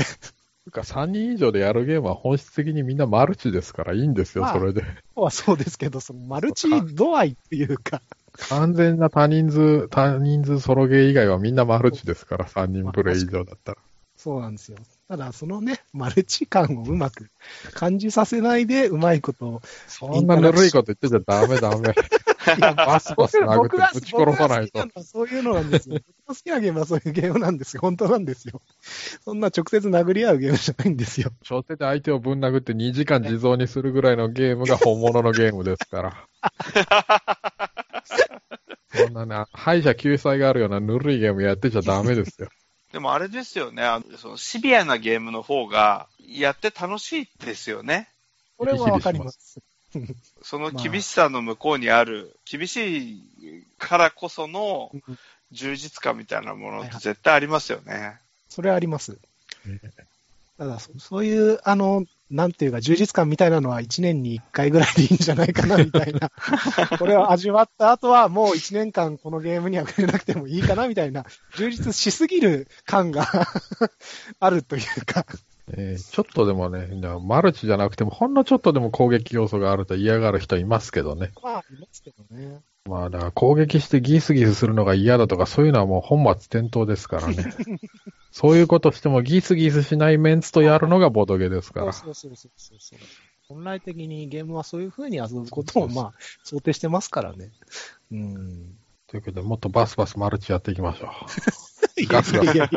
[0.71, 4.83] か3人以上でやるゲームは本質的にみんなマルチですからいいんですよ、まあそれで。
[5.15, 8.01] はそうですけど、そのマルチ度合いっていうか、
[8.49, 13.77] 完全な多人数、多人数ソロゲー以外はみんなマルチですから、3人プレイ以上だったら。
[14.17, 14.77] そうなんですよ。
[15.07, 17.29] ただ、そのね、マルチ感をうまく
[17.73, 21.93] 感じさせないで、うまいことそんなぬるいこと言ってちゃダメダメ。
[22.75, 25.95] バスバス殴ってぶち殺さないと僕そういうのなんですよ。
[26.27, 27.81] 僕の好きなゲームはそういうゲームなんですよ。
[27.81, 28.61] 本当なんですよ。
[29.23, 31.31] そんな直接殴り合うゲームじゃないんですよ。
[31.43, 36.27] 初手で相手をぶん殴って2時間地蔵にするぐらいのゲームが本物のゲームですから。
[38.93, 42.49] そんなね、敗者救済があるようなぬるいゲームやってちゃダメですよ。
[42.93, 48.07] でもあれですよね、あのそのシビアなゲームの方がやって楽しいですよね。
[48.57, 49.59] これはわかります。
[50.41, 54.91] その厳しさの向こうにある、厳しいからこその
[55.51, 58.19] 充実感みたいなものって絶対ありますよね。
[58.49, 59.17] それはあります。
[60.57, 66.31] ただ、そそういう、あの、なんていうか、充実感みたいなのは1年に1回ぐらいでいいんじゃないかな、みたいな。
[66.97, 71.25] これを味わった後は、もう1年間このゲームには触れなくてもいいかな、みたいな、
[71.57, 73.27] 充実しすぎる感が
[74.39, 75.25] あるというか。
[75.73, 76.89] えーちょっとでもね、
[77.23, 81.31] マルチじゃなくても、ほんのちょっとでも攻撃要素があると嫌がる人いますけどね。
[81.41, 82.61] まあ、いますけどね。
[82.87, 87.35] まあ、だから攻撃してギスギスするのが嫌だとか、そういうのはもう本末転倒ですからね。
[88.31, 91.93] そういうことしてもギスギスしないメンツとやるのがボドゲですから。
[91.93, 92.99] そうそうそうそうそう。
[93.47, 96.13] 本来的にゲームはそういう風に遊ぶことを、まあ、
[96.43, 97.51] 想定してますからね。
[98.11, 98.75] うん。
[99.07, 101.09] ということで、もっとバスバスマルチやっていきましょう。
[102.01, 102.69] いガスがいやい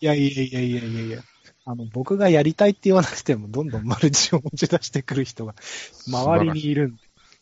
[0.00, 1.22] やいやいやいやいやいや
[1.68, 5.54] あの、僕がやりたいって言わなくても、どんどんマルチを持ち出してくる人が、
[6.08, 6.96] 周りにいるん、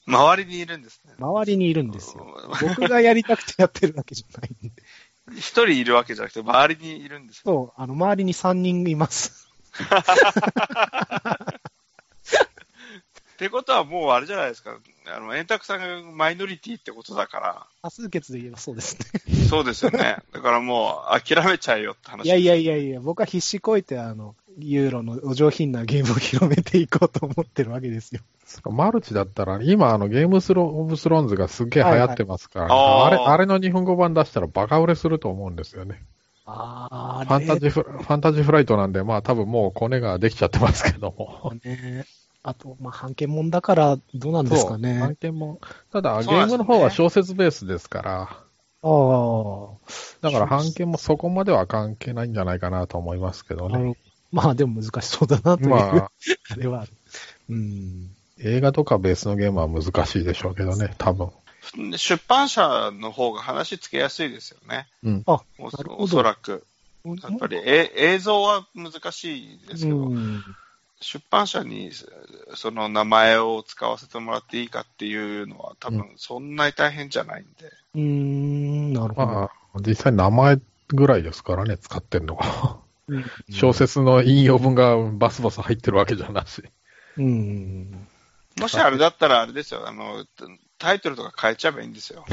[0.06, 1.12] 周りにいるんですね。
[1.18, 2.26] 周りにいるんですよ。
[2.62, 4.72] 僕がやりたくてやってるわけじゃないんで。
[5.36, 7.42] 一人いるわけじゃなくて、周りにいるんですよ。
[7.44, 9.46] そう、あの、周りに3人います。
[13.34, 14.78] ってことはもうあれじゃないですか。
[15.06, 19.20] あの、円卓さんがマイノリティってことだか多数決で言えばそうですね。
[19.28, 20.18] ら、そうですよね。
[20.32, 22.24] だからもう諦めちゃえよって話。
[22.24, 28.20] いやいやいやいや、僕は必死こいて、あの、ユーロのお上品なゲームを広めていこうと思ってるわけですよ。
[28.70, 36.02] マルチだったら、今あのゲームスロオブスローンズがすっげえ流行ってますから、はいはいあれ、あれの日本語版出したらバカ売れすると思うんですよね。
[36.46, 41.52] あファンタジーフラ、ファンタジーフライトなんで、まあ多分もうコネができちゃってますけども。
[41.64, 42.04] ね。
[42.46, 45.00] あと、まあ、半券もんだから、どうなんですかね。
[45.00, 45.60] 案件も。
[45.90, 49.70] ただ、ゲームの方は小説ベースですから、ああ。
[50.20, 53.96] だから半券もそこまでは関係ないんじゃないかなと思いますけどね。
[54.30, 56.10] まあ、でも難しそうだなという、まあ
[56.52, 56.92] あ、れはある。
[57.48, 58.10] うん。
[58.38, 61.30] 映画とかベースのゲームは難しいでしょうけどね、多分。
[61.96, 64.86] 出版社の方が話つけやすいですよね。
[65.02, 65.22] うん。
[65.26, 66.66] あ、おそらく。
[67.06, 70.42] やっぱりえ映像は難しいですけど、うん。
[71.04, 71.90] 出版社に
[72.54, 77.66] その名前を使わせてもらっていいかっていうのは多分そんなに大変じゃないんで。
[77.94, 79.26] うーん、なるほど。
[79.28, 79.50] まあ、
[79.86, 82.78] 実際名前ぐらいですからね、使ってんのが。
[83.08, 86.62] うん小説の引用文がバスバス入ってるわけじゃなし。
[87.18, 88.06] うん。
[88.58, 90.24] もしあれだったらあれですよ、あの、
[90.78, 92.24] タイトルとか変えちゃえばいいんですよ。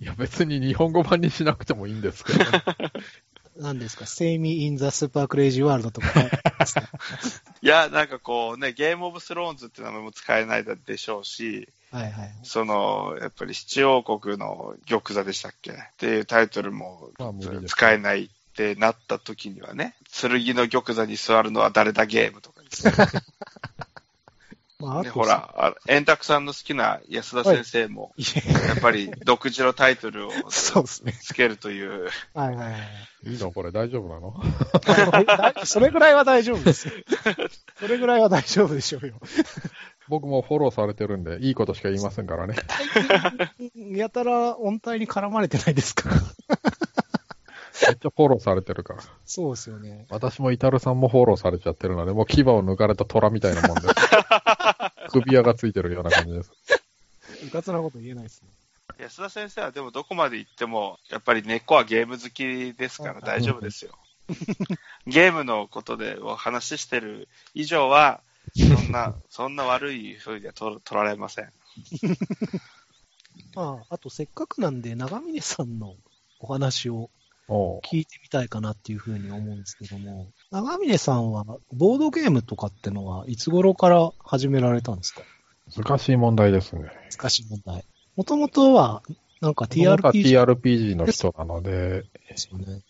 [0.00, 2.44] いや、別に日本語版にしなくてもいいんですけど、ね、
[3.58, 6.08] 何ですか、セイミ in the Super Crazy World とか。
[7.60, 12.34] いや、なんかこうね、ゲームオブスローンズって名前も使えないでしょうし、はいはい。
[12.44, 15.72] その、やっぱり七王国の玉座でしたっけ？
[15.72, 17.10] っていうタイトルも
[17.66, 22.06] 使えないってなった時にはね、剣の玉座に座るのは誰だ？
[22.06, 22.92] ゲームとかですね。
[24.80, 25.24] まあ、ほ。
[25.24, 30.30] ら、あ円卓さんの好きな安田先生も、いやっぱり独自のタイトルを。
[30.48, 33.30] つけるという、はいはいはい。
[33.30, 34.34] いいのこれ大丈夫なの？
[35.66, 36.94] それぐらいは大丈夫ですよ。
[37.80, 39.14] それぐらいは大丈夫でしょうよ。
[40.08, 42.54] 僕もフォローされてるんで、いいことしか言いませんからね。
[43.96, 46.08] やたら音体に絡まれてないですか
[47.86, 49.02] めっちゃフォローされてるから。
[49.24, 50.06] そうですよね。
[50.10, 53.86] 私もイタルさんもフォローされちゃってるので、もう牙を抜かれた虎みたいなもんです。
[55.08, 56.52] 首輪がついてるような感じです。
[57.46, 58.48] うかつなこと言えないですね。
[58.98, 63.92] 安田先生はでもどこまで行っても、やっぱり根っこはゲーム好きですから大丈夫ですよ。
[65.06, 68.22] ゲームのことでお話ししてる以上は、
[68.56, 71.52] そんな、 そんな悪い風には取取られません。
[73.54, 75.96] まあ、あとせっかくなんで、長峰さんの
[76.40, 77.10] お話を
[77.48, 85.22] 聞いてみたいかなっていうふうに思うんですけども、長峰さんは、ボードゲームとかってのはいつ頃から始められたんですか？
[85.76, 86.90] 難しい問題ですね。
[87.16, 87.84] 難しい問題。
[88.16, 89.02] もともとは、
[89.40, 92.80] なんか TRPG TRPG TRPG の人なので、ですよね。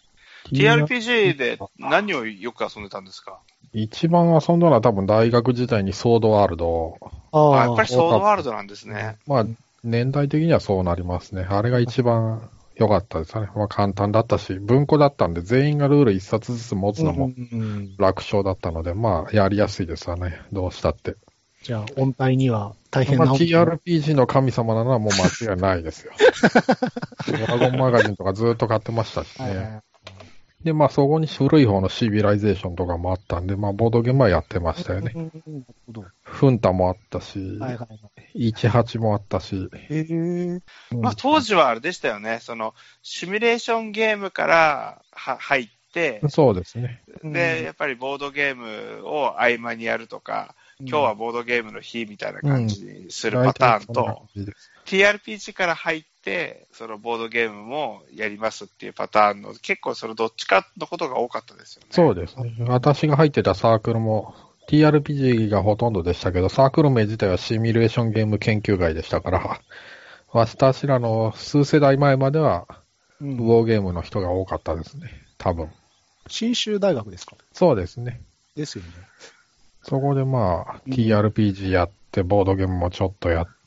[0.53, 3.41] TRPG で何をよく遊んでたんですか？
[3.75, 6.97] 一番遊んだのは多分大学時代にソードワールド。
[7.33, 9.17] ああ、あやっぱりソードワールドなんですね。
[9.27, 9.47] まあ、
[9.83, 11.47] 年代的にはそうなりますね。
[11.49, 12.49] あれが一番
[12.79, 13.49] 良かったですね。
[13.57, 20.41] まあ簡単だったし、文庫だったんで全員がルール一冊ずつ持つのもうんうんうん楽勝だったので、まあやりやすいですわね。
[20.53, 21.17] どうしたって。
[21.63, 23.35] じゃあ、音体には大変まあ、な。
[23.35, 26.13] TRPG の神様なのはもう間違いないですよ。
[27.27, 29.81] ドラゴンマガジンとかずっと買ってましたしはいはいね。
[30.65, 35.31] で、まあそこに古い方のシビライゼーションとかもあったんで、まあボードゲームはやってましたよね。
[36.23, 37.87] フンタもあったし、はいはいは
[38.35, 38.53] い。
[38.53, 40.61] 18もあったし、へえ。
[40.97, 42.39] まあ、当時はあれでしたよね。
[42.41, 47.03] その、シミュレーションゲームからは入って、そうですね。
[47.23, 61.89] で、やっぱりボードゲームを合間にやるとか、今日はボードゲームの日みたいな感じにするパターンと、じです TRPG から入って、そのボードゲームもやりますっていうパターンの、結構そのどっちかのことが多かったですよね。
[61.91, 62.55] そうですね。
[62.67, 64.35] 私が入ってたサークルも
[64.69, 69.61] TRPG がほとんどでしたけど、サークル名自体はシミュレーションゲーム研究会でしたから、
[70.33, 72.67] 私らの数世代前までは、
[73.21, 75.11] うんウォーゲームの人が多かったですね。
[75.39, 75.71] 多分。
[76.29, 77.37] 信州大学ですか？
[77.53, 78.21] そうですね。
[78.55, 78.91] ですよね。
[79.83, 83.58] そこでまあ、うん TRPG やって、ボードゲームもちょっとやって、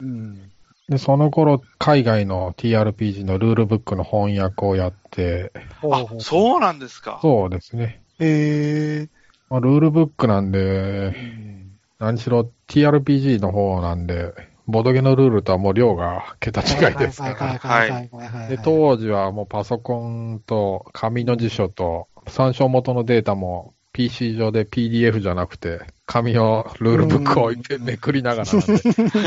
[0.00, 0.52] うん。
[0.88, 7.18] で、その頃、海外の TRPG のルールブックの翻訳をやって、あ、そうなんですか。
[7.22, 8.02] そうですね。
[8.18, 9.08] へえ。
[9.48, 14.32] まあ、ルールブックなんでう、ん何しろ TRPG の方なんで、
[14.66, 17.34] ボドゲのルールとはもう量が桁違いですから。
[17.36, 18.48] はいはいはいはいはいはい。
[18.48, 28.82] で、当時はもうパソコンと紙の辞書と参照元のデータも PC 上で PDF じゃなくて、紙を、ルールブックを置いてめくりながらなんで、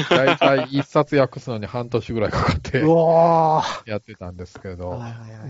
[0.09, 3.89] だいたい一冊訳すのに半年ぐらいかかってうわー。
[3.89, 4.99] やってたんですけど、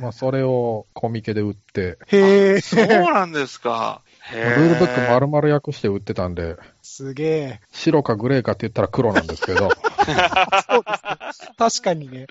[0.02, 4.02] まあそれをコミケで売って、へえ、そうなんですか。
[4.34, 7.60] へ ルールブック丸々訳して売ってたんで、すげえ。
[7.72, 9.70] 白かグレーかって言ったら黒なんですけど、
[10.06, 11.54] そうですね。
[11.58, 12.28] 確かにね。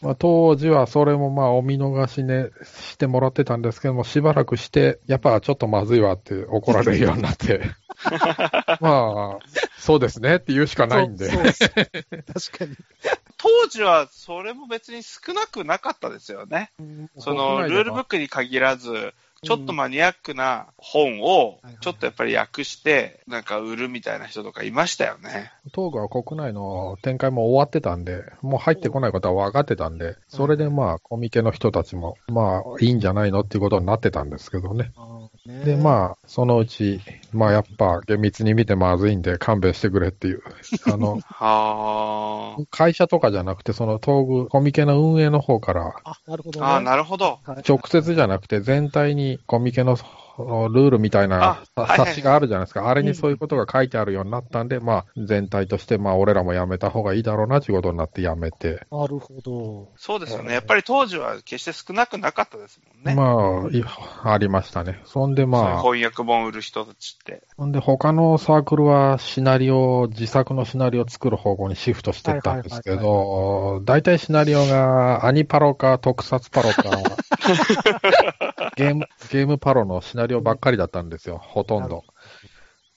[0.00, 7.60] まあ当時はそれもまあお見逃しね、してもらってたんですけども、しばらくして、やっぱちょっとまずいわって怒られるようになって、
[8.80, 9.38] まあ、
[9.78, 12.76] そうですねって言うしかないんでそう、そうです確かに。
[13.38, 16.72] 当時はそれも別に少なくなかったですよね。
[17.18, 19.14] その国内ではルールブックに限らず、
[19.44, 25.52] ちょっとマニアックな本をちょっとやっぱり訳して、なんか売るみたいな人とかいましたよね。
[25.74, 34.92] 東具は国内の展開も終わってたんで、もう入ってこないことは分かってたんで、それでまあ、コミケの人たちも、まあ、いいんじゃないのっていうことになってたんですけどね。
[35.46, 37.00] で、あ、まあ、そのうち、
[37.34, 40.42] まあ、やっぱ、厳密に見てまずいんで勘弁してくれっていう。
[40.92, 46.66] あの、は会社とかじゃなくて、その東具、コミケの運営の方から、あ、なるほど、ね。
[46.66, 46.80] あ。
[46.80, 47.40] なるほど。
[47.44, 49.96] はい直接じゃなくて、全体にコミケの
[50.38, 52.88] ルールみたいな冊子があるじゃないですか。
[52.88, 59.92] あれにそういうことが書いてあるようになったんで、まあ、全体として、まあ、俺らもやめた方がいいだろうなということになってやめて、なるほど。
[59.96, 60.52] そうですよね。
[60.52, 63.14] やっぱり当時は決して少なくなかったですもんね。
[63.14, 63.84] まあい、
[64.24, 65.00] ありましたね。
[65.04, 67.42] そんでまあ、翻訳本売る人たちって。
[67.56, 76.82] ほんで他のサークルはシナリオ、自作のシナリオを作る方向にシフトしてったんですけど、大体シナリオがアニパロか特撮パロか、
[78.76, 82.04] ゲーム、ゲームパロのシナリオばっかりだったんですよ、ほとんど。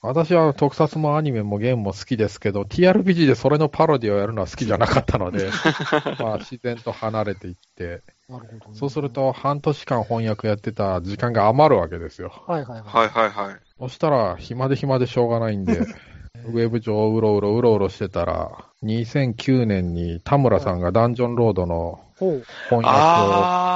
[0.00, 5.50] 私は特撮もアニメもゲームも好きですけど、TRPG でそれのパロディをやるのは好きじゃなかったので、
[6.22, 8.40] まあ自然と離れていって、ね。
[8.74, 12.32] そうする、と半年間翻訳やってた時間が余るわけですよ。
[12.46, 12.84] はいはいはい。
[12.84, 13.56] はいはいはい。
[13.80, 15.78] そしたら、暇で暇でしょうがないんで、
[16.46, 22.04] ウェブ上うろうろうろうろしてたら、2009年に田村さんがダンジョンロードの。
[22.18, 23.68] 翻訳を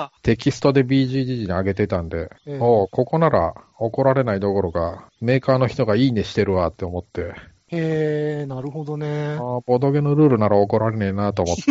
[0.00, 2.58] あテキストで BGG に上げてたんで、ええ。
[2.60, 7.34] おうここなら怒られないどころか、メーカーの人がいいねしてるわって思って、
[7.72, 9.36] へえ、なるほどね。
[9.38, 9.40] あ。
[9.40, 11.62] ーボドゲのルールなら怒られねえなと思って、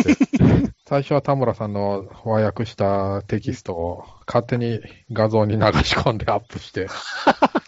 [0.88, 4.80] 最初は田村さんの和訳したテキストを勝手に
[5.12, 6.86] 画像に流し込んでアップして、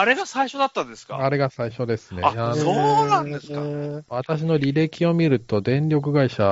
[0.00, 0.04] あ。
[0.04, 1.18] れが最初だったんですか？
[1.18, 2.22] あれが最初ですね。
[2.24, 3.60] あそうなんですか？
[4.08, 6.42] 私の履歴を見ると、電力会社、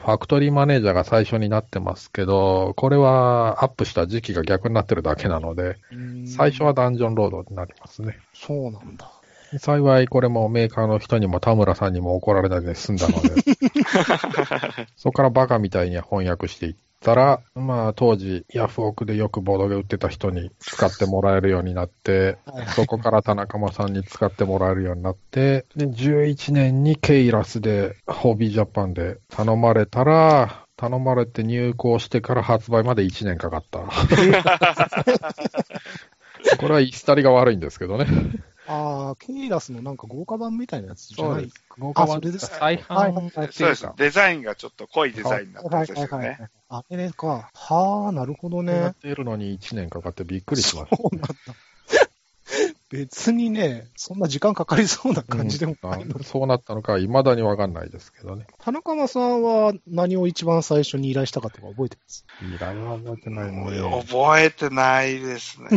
[0.00, 8.18] ファクトリーマネージャーが最初になってますけど、これはアップした時期が逆になってるだけなので、うん最初はダンジョンロードになりますね。
[8.34, 9.10] そうなんだ。
[9.58, 13.30] 幸いこれもメーカーの人にも田村さんにも怒られないで済んだので、
[14.96, 33.80] そこからバカみたいに翻訳していったら、まあ当時ヤフオクでよくボードゲ売ってた人に使ってもらえるようになって、はいそこから田中間さんに使ってもらえるようになって、で、11年にケイラスで、ホビージャパンで頼まれたら、頼まれて入稿してから発売まで1年かかった。
[36.58, 38.06] これはイスタリが悪いんですけどね。
[38.68, 41.50] ああ、ケイラスのなんか豪華版みたいなやつじゃない？
[41.78, 43.86] 豪華版あそれですか再はい販はいはいそうです。
[43.96, 46.18] デザインがちょっと濃いデザインになったはいやつですよね。
[46.18, 46.50] はいはいはい。
[46.68, 47.50] あれか。
[47.54, 48.72] はあ、なるほどね。
[48.72, 50.96] やってるのに1年かかってびっくりしました。
[50.96, 51.36] そうなんだ。
[52.88, 58.46] 別にね、そんな時間かかりそうな感じでもないのうんそうなったのか、未だにわかんないですけどね。
[58.60, 62.24] 田中間さんは何を一番最初に依頼したかとか覚えてます？
[62.54, 63.80] 依頼は覚えてないので。
[63.80, 65.68] 覚えてないですね。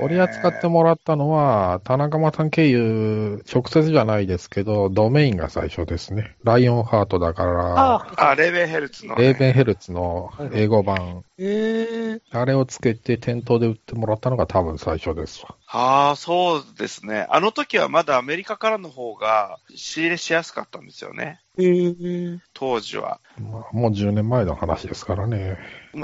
[0.00, 6.36] 取り扱ってもらったのは、田中間さん経由、直接じゃないですけど、ドメインが最初ですね。
[6.42, 9.22] ライオンハートだから、あ、レーベンヘルツの、ね。
[9.22, 15.56] レーベンヘルツの英語版、ええあれをつけて店頭で売ってもらったのが多分最初ですわ。
[15.66, 17.26] ああ、そうですね。
[17.30, 21.40] あの時はまだアメリカからの方が仕入れしやすかったんですよね。
[21.58, 23.20] ええ当時は。
[23.38, 25.56] まあもう10年前の話ですからね。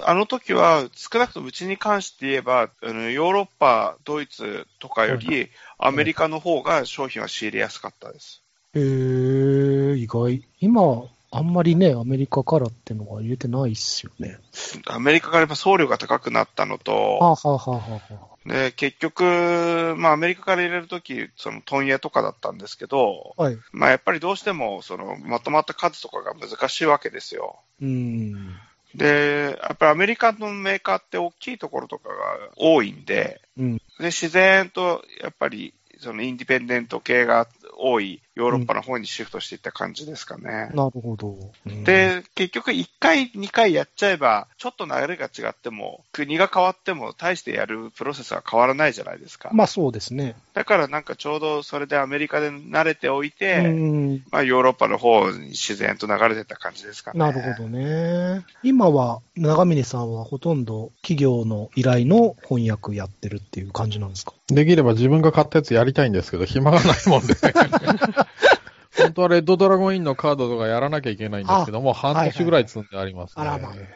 [0.05, 8.43] あの時は少なくともうちに関して言えば、あのヨーロッパ、ドイツとかよりアメリカの方が商品は仕入れやすかったです。
[8.75, 10.47] ええ意外。
[10.61, 14.39] 今、あんまりね、アメリカからってのは入れてないっすよね。
[14.87, 23.59] アメリカからやっぱ送料が高くなったのはあ、と、はあはあはあ、で結局、まあアメリカから入れるとき、その問屋とかだったんですけど、はい。
[23.71, 27.61] まあやっぱりどうしてもそのまとまった数とかが難しいわけですよ。
[27.81, 28.57] うん。
[28.97, 32.15] で、やっぱりアメリカのメーカーって大きいところとかが
[32.57, 33.77] 多いんで、うん。
[33.77, 37.47] で、自然とやっぱりそのインディペンデント系が
[37.79, 40.71] 多いヨーロッパの方にシフトしていった感じですかね。
[40.75, 41.37] なるほど。
[41.67, 49.51] うん、で、結局1回、2回やっちゃえば、ちょっと流れが違っても、国が変わっても、大してやるプロセスは変わらないじゃないですか。
[49.53, 50.37] まあそうですね。
[50.55, 54.23] だからなんかちょうどそれでアメリカで慣れておいて、うん。
[54.31, 57.19] まあヨーロッパの方に自然と流れてった感じですかね。
[57.19, 58.45] なるほどね。
[58.63, 64.33] 今は、長峰さんはほとんど企業の依頼の翻訳やってるっていう感じなんですか？
[64.49, 67.35] できれば自分が買ったやつやりたいんですけど、暇がないもんで。
[69.03, 73.47] 本当はレッドドラゴンインのカードとかやらなきゃいけないんですけども、半年ぐらい積んでありますね。
[73.47, 73.89] はいはいはい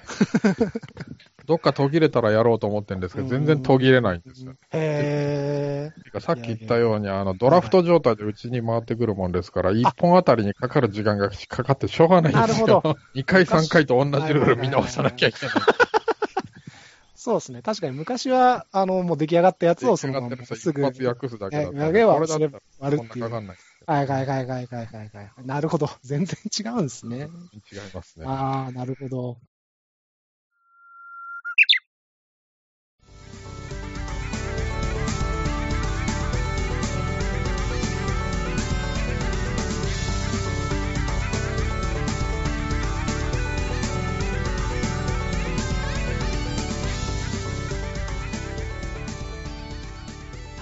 [1.46, 4.54] どっか途切れたらやろうと思ってるんですけど、全然途切れないんですよ。
[4.72, 12.66] へてかさっき言ったように、あの、ドラフト状態でうちに回ってくるもんですから、1本あたりにかかる時間がかかってしょうがないんですよ。
[12.66, 15.54] なるほど 2回3回と同じルール見直さなきゃいけない。
[17.14, 17.62] そうですね。
[17.62, 20.82] 確かに昔は、あの、もう出来上がったやつをそのまますぐ。
[20.82, 23.56] 一発訳すだけだった投げはこれだったらあるそんなかかんない
[23.86, 25.46] はいはいはいはいはいはい。
[25.46, 25.88] なるほど。
[26.02, 27.28] 全然違うんですね。
[27.70, 28.26] 違いますね。
[28.26, 29.38] ああ、なるほど。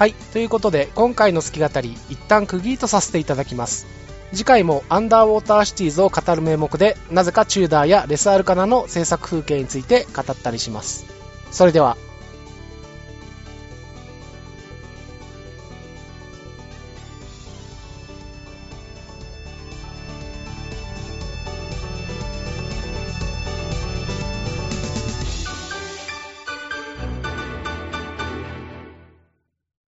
[0.03, 0.15] はい。
[0.33, 3.87] ということで、今回の好き語り、一旦区切りとさせていただきます。
[4.33, 11.07] 次回もアンダーウォーターシティーズを語る名目で、なぜかチューダーやレスアルカナの制作風景について語ったりします。
[11.53, 11.97] それでは、